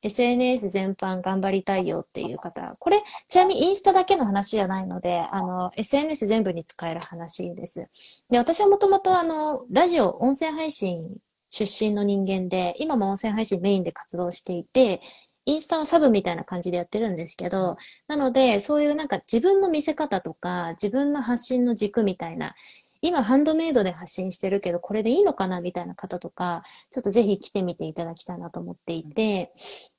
[0.06, 7.88] SNS 全般頑張りたいよっていう方、これ、ちなみにインスタだけの話じゃないので、あの、SNS 全部に使える話です。
[8.30, 11.16] で、私はもともとあの、ラジオ、音声配信
[11.50, 15.00] 出身の人間で、今も音声配信メインで活動していて、
[15.46, 17.76] インスタはサブみたいな感じでやってるんですけど、
[18.08, 22.54] なので、そういうなんか自分の見せ方とか、自分の発信の軸みたいな、
[23.00, 29.52] 今ハンドメイドで発信してるけど、これでいいのかなみたいな方とか、ちょっとぜひ来てみていただきたいなと思っていて、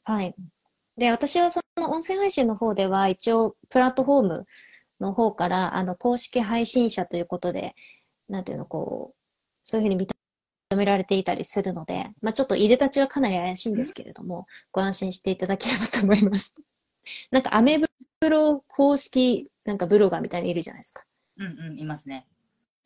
[0.03, 0.35] はい。
[0.97, 4.45] で、私はその音声配信の方では、一応、プラットフォーム
[4.99, 7.75] の方から、あの、公式配信者ということで、
[8.29, 9.17] なんていうの、こう、
[9.63, 16.55] そういうふうに認められていたりするので、まあちょっといでたちはかなり怪しいんですけれども、ご安心していただければと思います。
[17.31, 21.03] なんか、アメブロ公式、なんかブロガーみたいにいるじゃないですか。
[21.37, 22.25] うんうん、いますね。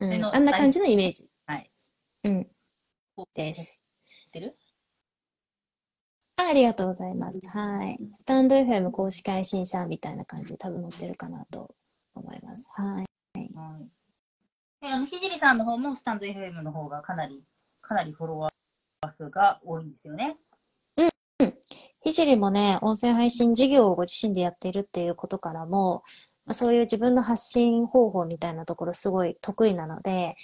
[0.01, 1.29] うん、あんな感じのイメージ。
[1.45, 1.71] はい。
[2.23, 2.47] うん。
[3.35, 3.85] です。
[4.25, 4.57] 知ってる？
[6.37, 7.39] あありがとうございます。
[7.47, 7.99] はい。
[8.13, 11.75] スタンド FM 公式配信者みたいな感じで多分載ってるかなと
[12.15, 12.67] 思います。
[12.73, 13.05] はい。
[13.35, 13.87] はい。
[14.81, 17.43] で、あの、ひじりさんの方もスタンド FM の方がかなり、
[17.81, 20.37] かなりフォロワー数が多いんですよね。
[22.03, 26.03] ひじりもね、音声配信事業をご自身でやってるっていうことからも、
[26.51, 30.35] まあそういう自分の発信方法みたいなところすごい得意なので、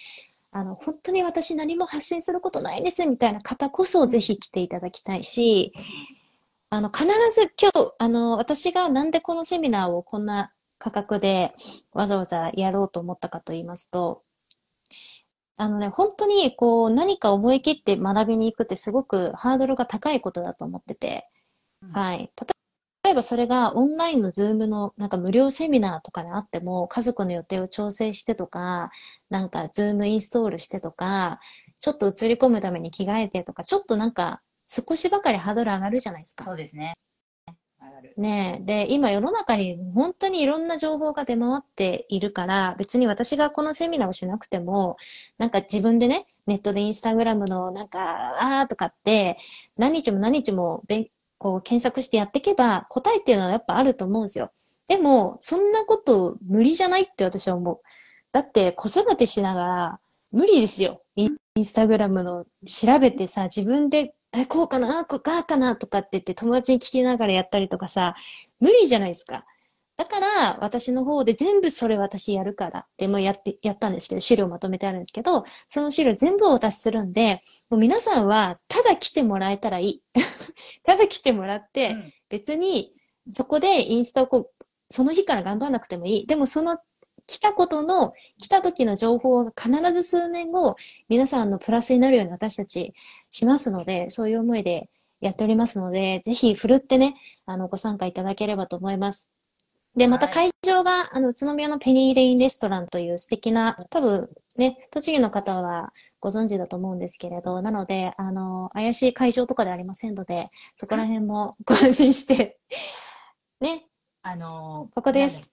[0.51, 5.73] あの、本当に私何も発信することないですみたいな方こそぜひ来ていただきたいし、
[6.69, 11.53] あの、必ず今日、あの、私がなんでこのセミナーをこんな価格で
[11.91, 14.23] わざわざやろうと思ったかと言いますと、
[15.57, 21.29] あのね、本当にこう何か思い切って学びに行くってすごくハードルが高いことだと思ってて、
[21.91, 22.31] はい。
[23.17, 28.91] ばそれがオンラインの Zoom のなんか無料セミナーとかであっても家族の予定を調整してとか、
[29.29, 31.39] なんか Zoom インストールしてとか、
[31.79, 36.45] ちょっと映り込むために着替えてとか、ちょっとなんか少しばかりハードル上がるじゃないですか。
[36.45, 36.93] そうですね。
[38.17, 38.65] ねえ。
[38.65, 44.97] で、今世の中に本当にいろんな情報が出回っているから、別に私がこのセミナーをしなくても、
[45.37, 49.37] なんか自分でね、ネットでインスタグラムのなんか、あーとかって、
[49.77, 54.51] 何日も何日も勉こう検索してやっていけば、答えっていうのはやっぱあると思うんですよ。
[54.87, 57.79] でも、そんなこと無理じゃないって私は思う。
[58.31, 59.99] だって子育てしながら
[60.31, 61.01] 無理ですよ。
[61.15, 68.15] インスタグラムの調べてさ、自分で、え、こうかな、こうかなとかって言って友達に聞きながらやったりとかさ、
[68.59, 69.45] 無理じゃないですか。
[69.97, 80.03] だから、私の方で全部それ私やるからって、もうやって、やったんですけど、資料まとめてあるんですけど、その資料全部お渡しするんで、もう皆さんは、ただ来てもらえたらいい。
[80.85, 82.93] ただ来てもらって、うん別に、
[83.29, 86.27] そこでインスタをこう、その日から頑張らなくてもいい。
[86.27, 86.77] でもその
[87.27, 90.75] 来たことの、来た時の情報が必ず数年後、
[91.09, 92.93] 皆さんのプラスになるように私たち
[93.29, 99.29] しますので、そういう思いでやっておりますので、ぜひ振るってね、あの、ご参加いただければと思います。
[99.97, 100.51] で、またはい。
[100.51, 112.59] 会場が、あの、宇都宮のペニーレインレストランという素敵な、多分ね、栃木の方はご存知だと思うんですけれど、なので、あの、怪しい会場とかではありませんので、そこら辺も ご安心して、
[113.59, 113.87] ね、
[114.21, 115.49] あのーここです。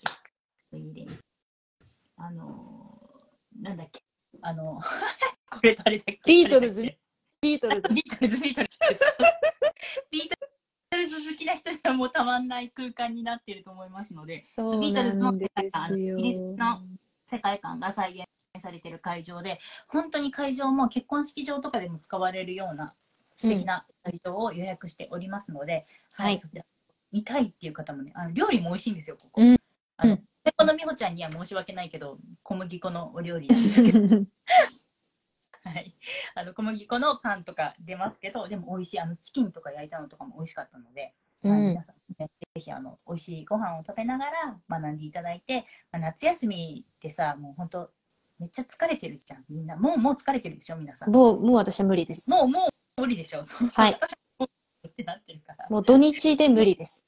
[2.17, 4.03] あのーなんだっけ
[4.43, 4.79] あの
[5.51, 6.99] これ誰だっけビートルズ誰だっ
[7.41, 7.95] ビートルズけ。
[7.95, 9.05] ビートルズ、ビートルズ。
[10.97, 16.19] ビートルズ好きな人にはもうたまんない空間になっていると思いますので、そうなんですよ。
[16.19, 16.81] イギリスの
[17.27, 22.95] 世界観が再現されている会場で、本当に会場も結婚式場とかでも使われるような
[23.37, 26.39] 素敵な会場を予約しておりますので、はい。
[26.39, 26.65] そちら
[27.13, 29.43] 見たいっていう方もね、あの料理も美味しいんですよ、ここ。
[29.43, 29.57] うん。
[29.97, 30.25] あのうん
[30.59, 33.99] この美穂ちゃんには申し訳ないけど、小麦粉のお料理なんですけど、
[35.65, 35.95] はい、
[36.35, 41.85] あの小麦粉のパンとか出ますけど、でも美味しい、あのチキンとか焼いたのとかも美味しかったので、うんはい皆。
[41.85, 47.91] さんね、ぜひあの美味しいご飯を食べながら学んでいただいて、まあ、夏休みってさ、もう本当、
[48.39, 49.77] めっちゃ疲れてるじゃん、みんな。
[49.77, 51.11] もう、もう疲れてるでしょ、皆さん。
[51.11, 52.31] ももう、もう私は無理です。
[52.31, 52.67] う、も
[52.99, 53.43] う無理でしょ。
[53.43, 53.99] はい
[54.89, 55.67] ってなってるから。
[55.71, 57.07] もう土日で無理です。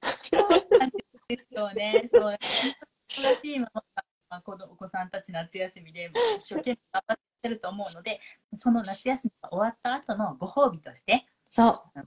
[1.29, 2.09] ですよね。
[2.13, 2.39] そう。
[3.09, 3.83] 忙しいまま、
[4.29, 8.21] まあ、子供お子さんたち夏休みで一生懸命頑張ってると思うので、
[8.53, 12.01] その夏休みが終わった後のご褒美として、そう。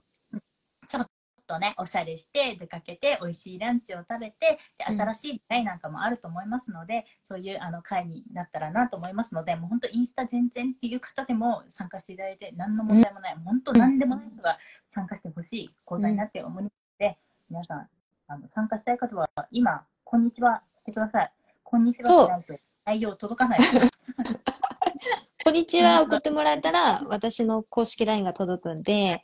[0.86, 1.10] ちょっ
[1.46, 14.58] とね、おしゃれして出かけて美味しいランチを食べて、でうん新しい出会いなんかもあると思いますので、そういうあの会になったらなと思いますので、もう本当インスタ全然っていう方でも参加していただいて何の問題もない、本当何でもない人が
[14.92, 17.88] 参加してほしい講座になって思いますので、皆さん
[18.28, 21.32] あの参加したい方は今、こんにちはしてください。
[21.70, 22.42] こんにちは
[22.84, 23.60] 内容届かない。
[25.44, 29.22] こんにちは送ってもらえたら、私の公式 LINE が届くんで、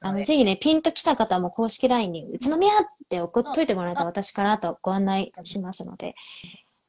[0.00, 6.14] あの、ぜひね、ピンと来た方も公式 LINE に、宇都宮って送っといてもらえたら私からとご案内しますので、はい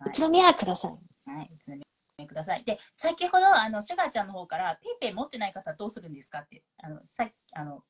[0.05, 0.91] 宇都宮ください。
[0.91, 1.81] はい、お伝
[2.19, 2.63] えください。
[2.63, 7.83] で、先ほど、あの、シュガーちゃんの方から、ペイペイ持ってない方はどうするんですかって、あの、さあの、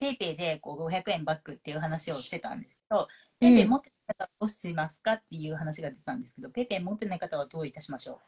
[0.00, 3.08] PayPay でこう500円バックっていう話をしてたんですけど、
[3.38, 8.20] PayPay 持って方はどうしますかっていう話が出てたんですけど、 PayPay 持ってない方はどういたしましょ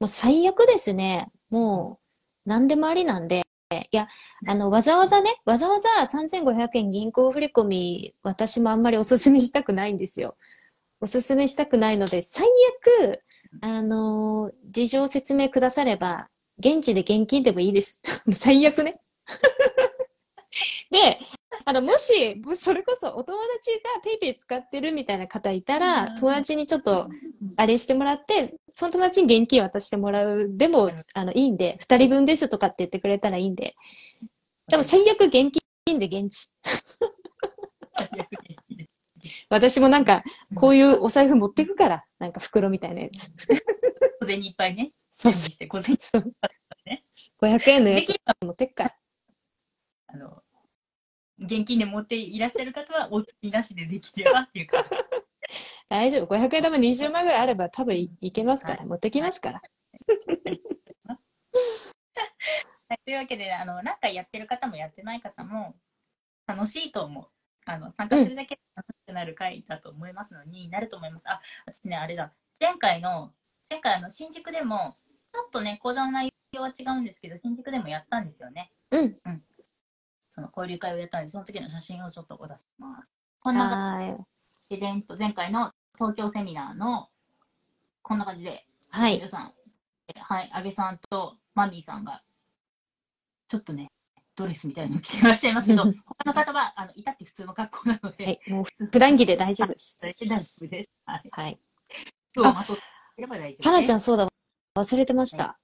[0.00, 1.28] もう最悪ですね。
[1.50, 1.98] も
[2.46, 4.08] う、何でもありなんで、いや、
[4.46, 10.36] あの、わざわざね、わざわざ3500円銀行振り込み、私もあんまりおすすめしたくないんですよ。
[11.00, 12.46] おすすめしたくないので、最
[13.00, 13.22] 悪、
[13.60, 16.28] あのー事情説明くだされば、
[16.58, 18.00] 現地で現金でもいいです。
[18.32, 18.92] 最悪ね。
[20.90, 21.18] で、
[21.64, 27.08] あの、もし、それこそお友達がペイペイ使ってるみたいな方いたら、うん友達にちょっと、
[27.56, 30.46] あれしてもらって、その友達に現金渡してもらう。
[30.50, 33.74] でも、あの、いいんで、二人分ですとかって言ってくれたらいいんで。
[34.68, 35.50] でも最悪現
[35.84, 36.56] 金で現地。
[39.48, 40.22] 私もなんか、
[40.54, 43.30] こういうお財布持ってくから、なんか袋みたいなやつ。
[44.20, 46.34] 小銭いっぱいね、そう小銭そう
[46.86, 47.04] ね。
[47.40, 48.93] 500円のやつ持ってくから。
[51.54, 54.84] 現金で持っていらっしゃる方は、お釣りなしでできればっていうか、
[55.88, 56.34] 大丈夫。
[56.34, 59.62] 500円玉20枚ぐらいあれば多分いいけますから、はい持ってきますから。
[62.88, 65.76] はい、というわけで、あの、なんかやってる方もやってない方も
[66.46, 67.28] 楽しいと思う。
[67.66, 71.30] あの、参加するだけで楽しくなる回だと思いますのに、なると思います。
[71.30, 72.32] あ、私ね、あれだ。
[72.60, 73.32] 前回の、
[73.70, 74.96] 前回あの、新宿でも、
[75.32, 78.72] ちょっとね、講座の内容は違うんですけど、新宿でもやったんですよね。
[78.90, 79.18] うん。
[80.34, 83.12] その交流会をやったので、その時の写真をちょっとお出しします。
[83.38, 84.24] こんな感はーい。
[84.68, 87.08] じで、前回の東京セミナーの、
[88.02, 89.16] こんな感じで、はい。
[89.16, 89.52] 皆さん、
[90.08, 92.20] えはい、安倍さんとマミーさんが、
[93.46, 93.92] ちょっとね、
[94.34, 95.92] ドレスみたいなの着ていらっしゃいますけど、他
[96.26, 98.40] の方は、あの、いたって普通の格好なので、はい。
[98.48, 99.98] もう普段着で大丈夫です。
[100.02, 100.90] 大丈夫です。
[101.06, 101.28] はい。
[101.30, 101.58] はい。
[102.34, 102.72] 今日まと
[103.16, 103.68] めれば大丈夫です。
[103.68, 104.28] はなちゃん、そうだ。
[104.76, 105.56] 忘れてました。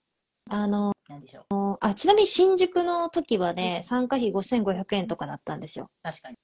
[0.48, 1.78] あの、なんでしょう。
[1.80, 5.90] あ、ちなみに新宿の時はね、参加費5500円とかだったんですよ。
[6.04, 6.36] 確かに。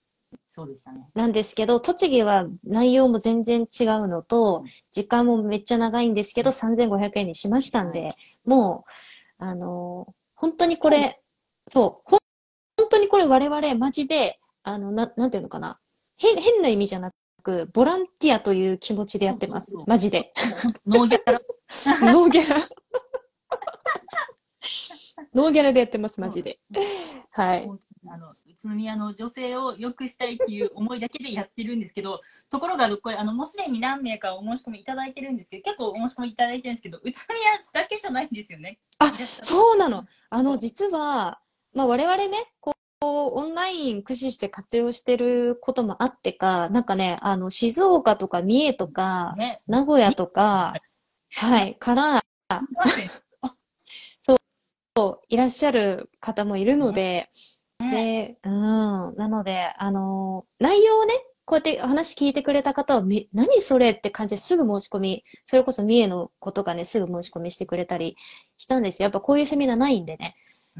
[0.52, 1.08] そうでしたね。
[1.14, 8.84] なんですけど、栃木は内容も全然違うのと、時間もめっちゃ長いんですけど、3500円にしましたんで、も
[9.40, 11.18] う、あのー本当にこれ、
[11.66, 12.10] そう、
[12.76, 15.78] 本当にこれ我々マジで、あの、な、なんていうのかな。
[16.18, 17.10] 変、変な意味じゃな
[17.42, 19.74] く、ボランティアという気持ちでやってます。
[19.86, 20.34] マジで。
[20.86, 21.40] ノーギャラ、
[22.12, 22.68] ノーギャラ。
[25.36, 26.58] ノーギャラでやってます、マジで。
[27.30, 27.70] はい。
[28.08, 38.78] あの、宇都宮の女性を良くしたいっていう思いだけでやってるんですけど、ところが、これ、あの、もうすでに何名かお申し込みいただいてるんですけど、結構お申し込みいただいてるんですけど、宇都宮だけじゃないんですよね。
[38.98, 39.12] あ
[39.42, 40.06] そうなの。
[40.30, 41.38] あの、実は、
[41.74, 42.72] まあ我々ね、こ
[43.02, 49.60] オンライン駆使して活用してることもあってか、なんかね、あの、静岡とか三重とか、ね。
[49.66, 50.72] 名古屋とか、
[51.34, 52.24] はい、から、
[55.28, 57.30] いらっしゃる方もいるので、
[57.78, 58.52] で、うん、
[59.16, 68.16] なので、あの、内容をね、こうやって話聞いてくれた方は、み何それって感じですぐ申し込み、それこそ三重のことがね、すぐ申し込みしてくれたり
[68.56, 69.04] したんですよ。
[69.04, 70.34] やっぱこういうセミナーないんでね。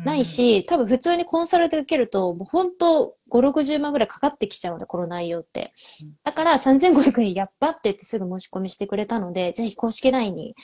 [0.04, 6.14] ない、し、多分普通にコンサルで受けると、もう本当5、60万ぐらいかかってきちゃうので、この内容ってうん。
[6.24, 10.54] だから3500円やっばって言ってすぐ申し込みしてくれたので、ぜひ公式 LINE に、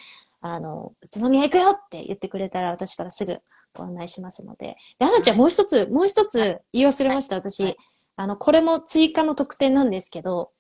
[0.43, 3.39] あの、宇都宮行くよって言ってくれたら私からすぐ
[3.73, 4.77] ご案内しますので。
[4.99, 7.77] で、アナちゃんもう一つ、もう一つ言い忘れました、は私い。
[8.17, 10.51] あの、これも追加の特典なんですけど、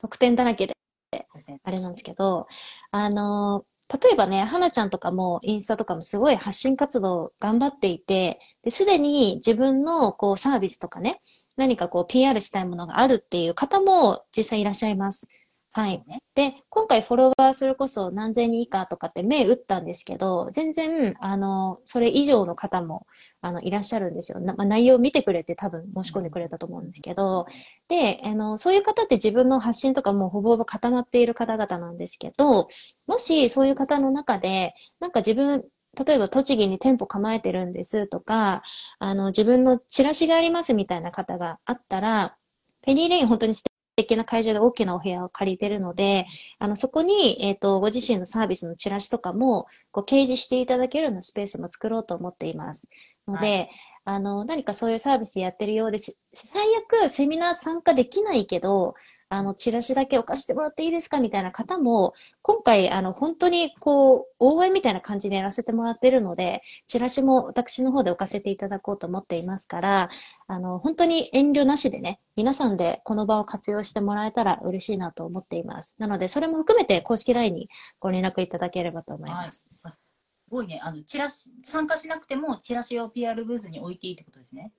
[0.00, 0.74] 特典だらけで
[1.12, 1.16] う
[1.52, 2.46] んあれなんですけど、
[2.90, 11.22] あの、例えばね、花ちゃんとかもインスタとかもすごい発信活動頑張っていて、で、すでに自分のこうサービスとかね、
[11.56, 15.30] 何かこう PR したいものがあるっていう方も実際いらっしゃいます。
[15.72, 16.02] はい。
[16.06, 23.06] ねで、今回フォロワーそれこそ何千人以下とかって目打ったんですけど、全然、あの、それ以上の方も、
[23.42, 24.40] あの、いらっしゃるんですよ。
[24.40, 27.46] なまあ、内容を見てくれて多分申し込んでくれたと思うんですけど、
[27.88, 32.68] で、あの、そういう方って自分の発信とかもうほぼほぼ固まっている方々なんですけど、
[33.06, 35.64] もしそういう方の中で、なんか自分、
[36.06, 38.62] 例えば栃木に店舗構えてるんですとか、
[39.00, 42.36] あの、自分のチラシがありますみたいな方があったら、
[42.82, 43.64] ペニーレイン本当に素
[43.98, 46.26] 敵な会場で大きなお部屋を借りてるので、
[46.60, 52.88] あの、そこに、えっと、ご自身のサービスのチラシとかも、こう、掲示していただけるようなスペースも作ろうと思っています。
[53.26, 53.68] ので、
[54.04, 56.16] はあの、何かそういうサービスやってるようです。
[56.32, 58.94] 最悪、セミナー参加できないけど、
[59.30, 70.08] あの、チラシだけ置かせてもらっていいですかみたいな方も、今回、あの、本当に、こう、応援みたいな感じでやらせてもらってるので、チラシも私の方で置かせていただこうと思っていますから、
[70.46, 75.96] あの、本当に遠慮なしでね、皆さんでこの場を活用してもらえたら嬉しいなと思っています。
[75.98, 77.68] なので、それも含めて公式 LINE に
[78.00, 79.68] ご連絡いただければと思います。
[79.82, 79.92] はい。
[79.92, 80.00] す
[80.48, 80.80] ごいね。
[80.82, 84.72] あの、チラシ、参加しなくても、チラシを PR ブースに置いていいってことですね。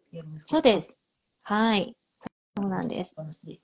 [0.46, 0.80] そうで。
[0.82, 1.00] す。
[1.44, 1.96] はい。
[2.62, 3.16] そうなんです。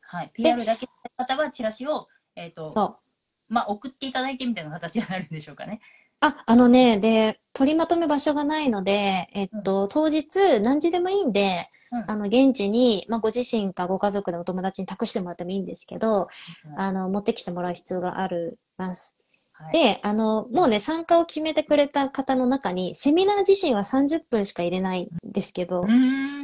[0.04, 0.32] はい。
[0.34, 3.54] PR だけの方は、チラシを、えっ、と、そう。
[3.54, 5.82] まあ、送っていただいてみたいな形になるんでしょうかね。
[6.20, 16.28] あ、あのね、で、取りまとめ場所がないので、えっと、当日何時でもいいんで、うんあの、現地に、まあ、ご自身かご家族でお友達に託してもらってもいいんですけど、
[16.76, 19.16] あの、持ってきてもらう必要があるます。
[19.54, 25.88] はい、で、あの、もうね、参加を決めてくれた方の中に、セミナー自身は30分しか入れないんですけどう、ー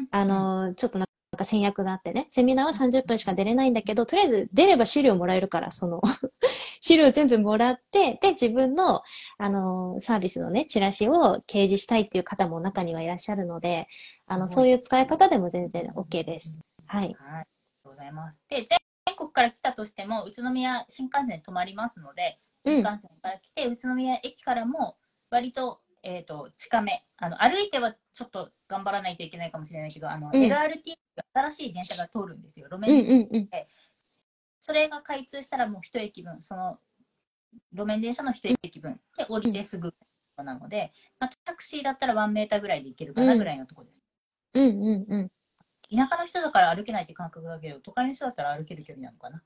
[0.01, 0.07] ん。
[0.11, 0.99] あの、ちょっと
[1.31, 6.01] なんか戦略があってね、セミナーは30分しか出れないんだけど、とりあえず出れば資料もらえるから、その、
[6.81, 9.01] 資料全部もらって、で、自分の、
[9.37, 13.87] あの、サービスのね、チラシを掲示したいっていう方も中にはいらっしゃるので、
[14.27, 16.59] あの、そういう使い方でも全然 OK です。
[16.85, 17.03] はい。
[17.03, 17.13] はい。
[17.13, 17.45] ありが
[17.85, 18.41] とうございます。
[18.49, 24.97] で、全国から来たとしても、宇都宮新幹線止まりますので、うん新幹線から来て、宇都宮駅からも
[25.29, 27.05] 割と、えっ、と、近め。
[27.17, 30.61] あの、歩いてはちょっと頑張らないといけないかもしれないけど、あの、うん LRT が
[31.33, 32.67] 新しい電車が通るんですよ。
[32.69, 33.49] 路うん面うんうん。
[34.59, 36.79] それが開通したらもう一駅分、その
[37.73, 39.93] 路面電車の一駅分で降りてすぐ
[40.37, 44.03] なので、まあ、タクシーだったらワンメーターぐらいで行けるかなぐらいのところです。
[44.53, 45.31] うんうんうん。
[45.95, 49.43] 田舎の人だから歩けないって感覚だけど、都会の人だったら歩ける距離なのかな。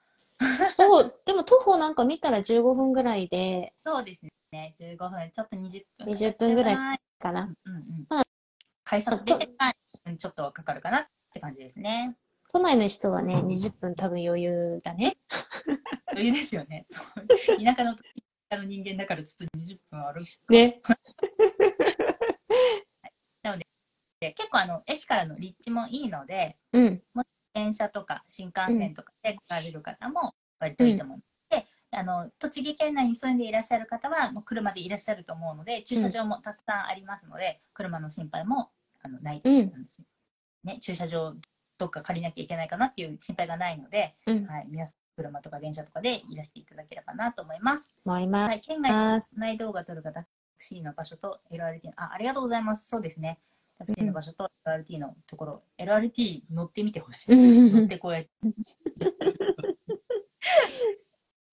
[0.77, 4.71] 徒歩、でも徒歩なんか見たら15分ぐらいで、そうですね。
[4.79, 6.07] 15分、ちょっと20分。
[6.07, 6.97] 20分ぐらいい。
[7.19, 7.53] かな。
[7.65, 8.05] うんうん。
[8.09, 8.23] まあ
[8.83, 9.49] 改札出て
[10.17, 12.15] ちょっとかかるかなって感じですね。
[12.53, 15.13] 都内の人はね、20分多分余裕だね。
[16.11, 16.85] 余裕ですよね。
[17.63, 18.01] 田舎の田
[18.51, 20.51] 舎の人間だからちょっと20分歩く。
[20.51, 20.81] ね。
[24.19, 27.03] で結構あの駅からの立地もいいので、うん。
[27.53, 38.71] 電車とか新幹線とかで来られる方も割といいと思うので、あの栃木県内に住んでいらっしゃる方はもう車でいらっしゃると思うので駐車場もたくさんありますので、車の心配も
[39.01, 39.85] あのないです、うん
[40.65, 41.35] ね、駐車場
[41.77, 44.45] どっか借りなきゃいけないかなっていう心配がないので、うん。
[44.45, 47.97] はい、皆さん車とか電車とかでいらしていただければなと思います。
[48.05, 49.31] 思いまはい、県外す。
[49.35, 52.87] 内動画撮るかタクシーの場所と LRT のあありがとうございます。
[52.87, 53.39] そうですね。
[53.77, 57.29] タクシーの場所と LRT のところ、LRT 乗ってみてほしい
[57.71, 58.29] 乗ってこうやって。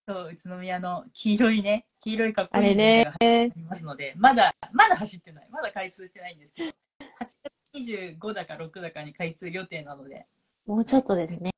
[0.05, 5.47] そう宇都宮の黄色いね黄色いかっこいいがありますのでまだまだ走ってない。
[5.49, 6.73] まだ開通してないんですけど8
[7.21, 10.25] 月25だか6だかに開通予定なので
[10.65, 11.51] もうちょっとですね。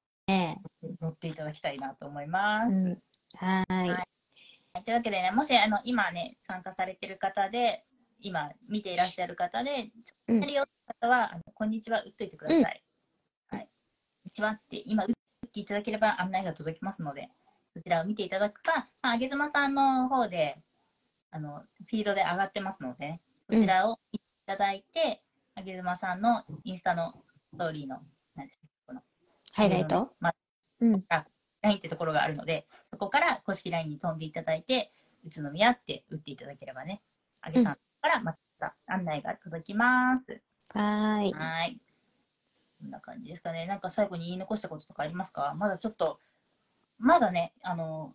[1.01, 2.97] 乗っていただきたいなと思います、うん。
[3.37, 3.89] はーい。
[3.89, 4.05] はい
[4.83, 7.85] というわけでね、もしあの今ね、参加されてる方で、
[8.19, 12.83] 今見ていらっしゃる方で、うんちょっとやるよって方は、あのこんにちは、打っといてください。
[14.25, 17.29] にちはって今打っていただければ案内が届きますので、
[17.73, 20.57] そちらを見ていただくか、まあ、あげずまさんの方で、
[21.31, 25.21] あの、フィードで上がってますので、そちらを見ていただいて、
[25.57, 27.13] あげずまさんのインスタの
[27.53, 27.99] ストーリーの、
[28.35, 29.01] 何ですか、この、
[29.53, 30.13] ハイライト？
[30.19, 30.35] まあ、
[30.81, 31.05] うん。
[31.61, 34.91] LINE ってところがあるので、そこから公式 LINE に飛んでいただいて、
[35.25, 37.01] 宇都宮って打っていただければね、
[37.41, 40.41] あげさんからまた案内が届きます。
[40.69, 41.33] はーい。
[41.33, 41.79] はい。
[42.81, 43.65] こんな感じですかね。
[43.65, 45.55] なんか最後に言い残したこととかありますか？
[45.57, 46.19] まだちょっと、
[46.99, 48.13] まだね、あの、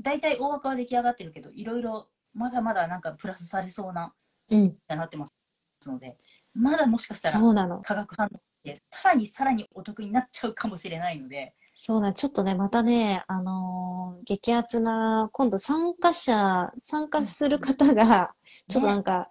[0.00, 4.14] 大体大枠は出来上がってるけど、いろいろまだまだなんかプラスされそうな、
[4.50, 4.74] うん。
[4.88, 5.34] なってます
[5.86, 6.16] ので、
[6.54, 7.80] まだもしかしたらそうなの。
[7.82, 18.32] 化学反応で、さらにさらにお得になっちゃうかもしれないので、そうなん、ちょっとね、またね、あのー激アツな、今度参加者、参加する方が、
[18.68, 19.28] ちょっとなんか、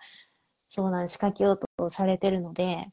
[0.67, 2.89] そうなん、仕掛けようとされてるので、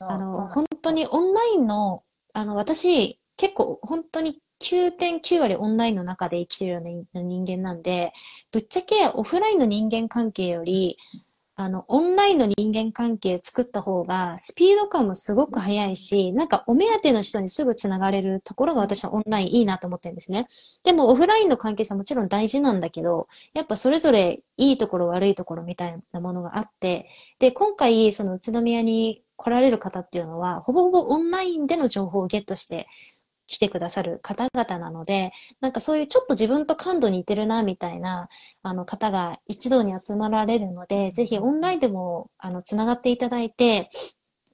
[0.00, 2.04] あの、本当にオンラインの、
[2.34, 6.80] あの、私、結構本当に9.9割オンラインの中で生きてるよう
[7.14, 8.12] な人間なんで、
[8.52, 10.98] ぶっちゃけオフラインの人間関係より、
[11.56, 20.48] あの、オンラインの人間関係作った方が、スピード感もすごく速いし、なんかお目当ての人にすぐつながれるところが私はオンラインいいなと思ってるんですね。
[20.82, 32.88] でもオフラインの関係性もちろん大事なんだけど、やっぱそれぞれいいところ悪いところみたいなものがあって、で、今回その宇都宮に来られる方っていうのは、ほぼほぼオンラインでの情報をゲットして
[33.46, 38.28] 来てくださる方々なので、なんかそういうちょっと自分と感度似てるな、みたいな、
[38.62, 43.88] あの方が一堂に集まられるので、ぜひオンラインでも、あの、つながっていただいて、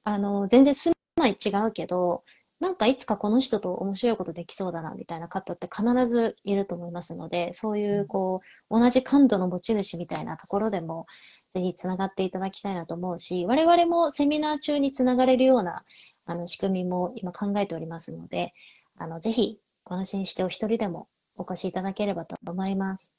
[0.05, 2.24] あの、全然住まい違うけど、
[2.61, 11.07] なんかいつかこの人と面白いことできそうだな、みたいな方って必ずいると思いますので、そういう、こう、同じ感度の持ち主みたいなところでも、
[11.55, 15.84] ぜひつながっていただきたいなと思うし、我々もセミナー中につながれるような、
[16.26, 18.53] あの、仕組みも今考えておりますので、
[19.01, 23.14] あの、ぜひ、ご安心してお一人でもお越しいただければと思います。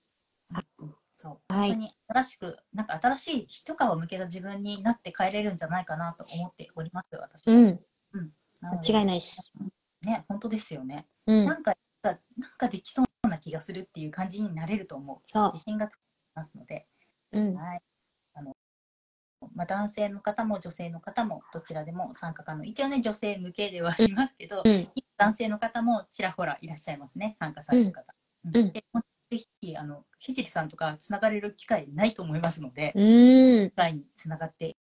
[1.17, 7.53] そう、はい本当に新しく、なんか新しい一皮を向けた自分になって帰れるんじゃないかなと思っております、私は。
[7.53, 7.79] うん、
[8.61, 9.53] なので間違いないです。
[10.03, 11.07] ね、本当ですよね。
[11.25, 12.17] うんな、んか、なん
[12.59, 15.17] かできそうな気がするっていう感じになれると思う。
[15.25, 15.99] そう自信がつき
[16.35, 16.85] ますので、
[17.31, 17.81] うん、はい。
[19.55, 22.65] まあ、男性の方も女性の方もどちらでも参加可能。
[22.65, 24.87] 一応ね、女性向けではありますけど、うん、
[25.17, 28.01] 男性の方もちらほらいらっしゃいますね、参加される方。
[28.45, 28.83] うんうんで
[29.31, 32.99] ぜひ、あの、ひじりさんとかつながれる機会ないと思いますので、う
[33.65, 34.75] ん機、会につながって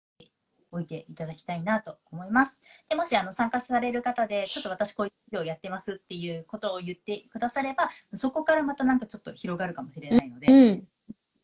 [0.73, 2.61] おいていただきたいなと思います。
[2.89, 10.89] でもしあの参加される方で、ちょっと私こういう授業やってますっていうことを言ってくだされば、そこからまたなんかちょっっと広がるかもしれないので、うん。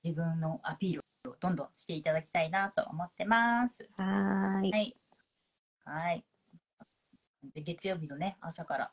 [0.03, 1.06] 自分のアピール
[1.37, 3.89] をどんどんしていただきたいなと思ってます。
[3.97, 4.72] はーい。
[4.72, 4.97] はい。
[5.84, 6.24] はい。
[7.55, 8.93] で月曜日のね、朝から。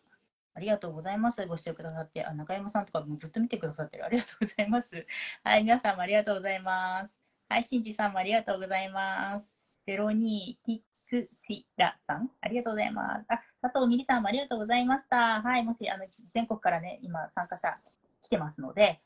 [0.55, 1.45] ありがとうございます。
[1.47, 2.23] ご視聴くださって。
[2.23, 4.05] あ、中山さんとかもずっと見てくださってる。
[4.05, 5.05] ありがとうございます。
[5.43, 7.19] はい、皆さんもありがとうございます。
[7.49, 9.55] はい、しんじさんもありがとうございます。
[9.85, 13.25] ゼロニーティックシラさん、ありがとうございます。
[13.29, 15.41] あ、佐藤みりさんもありがとうございました。
[15.41, 17.79] はい、もし、あの、全国からね、今参加者
[18.21, 19.01] 来てますので、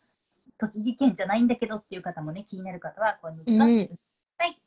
[0.60, 3.66] 栃木県じゃないんだけどっていう方もね、気になる方は、こんにちは。
[3.66, 4.00] うん
[4.40, 4.60] はい。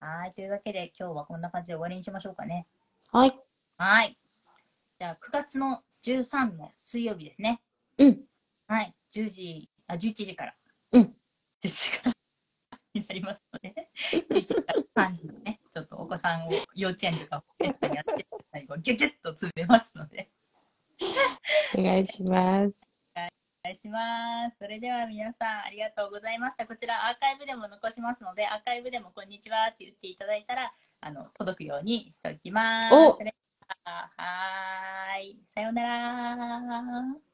[0.00, 0.32] はい。
[0.32, 2.66] というわけで、今日はこんな感じで終わりにしましょうかね。
[3.12, 3.38] はい。
[3.76, 4.18] はい。
[4.98, 7.60] じゃあ、9月の13の水曜日ですね。
[7.98, 8.20] うん。
[8.66, 8.94] はい。
[9.12, 10.54] 10時、あ、11時から。
[10.90, 11.14] うん。
[11.62, 12.12] 10時から
[12.94, 13.90] になりますので、
[14.28, 20.30] 11時から3時のね、ちょっとお子さんを幼稚園とか保育園にやって、最後、ギュギュッと詰めますので、
[21.78, 22.93] お願いします。
[23.64, 24.58] お願いします。
[24.58, 26.66] それでは皆さんありがとうございました。
[26.66, 33.18] こちらアーカイブでも残しますので、アーカイブでもこんにちはって言っていただいたら、あの、届くようにしておきます。
[33.86, 35.40] ははーい。
[35.54, 37.33] さようなら。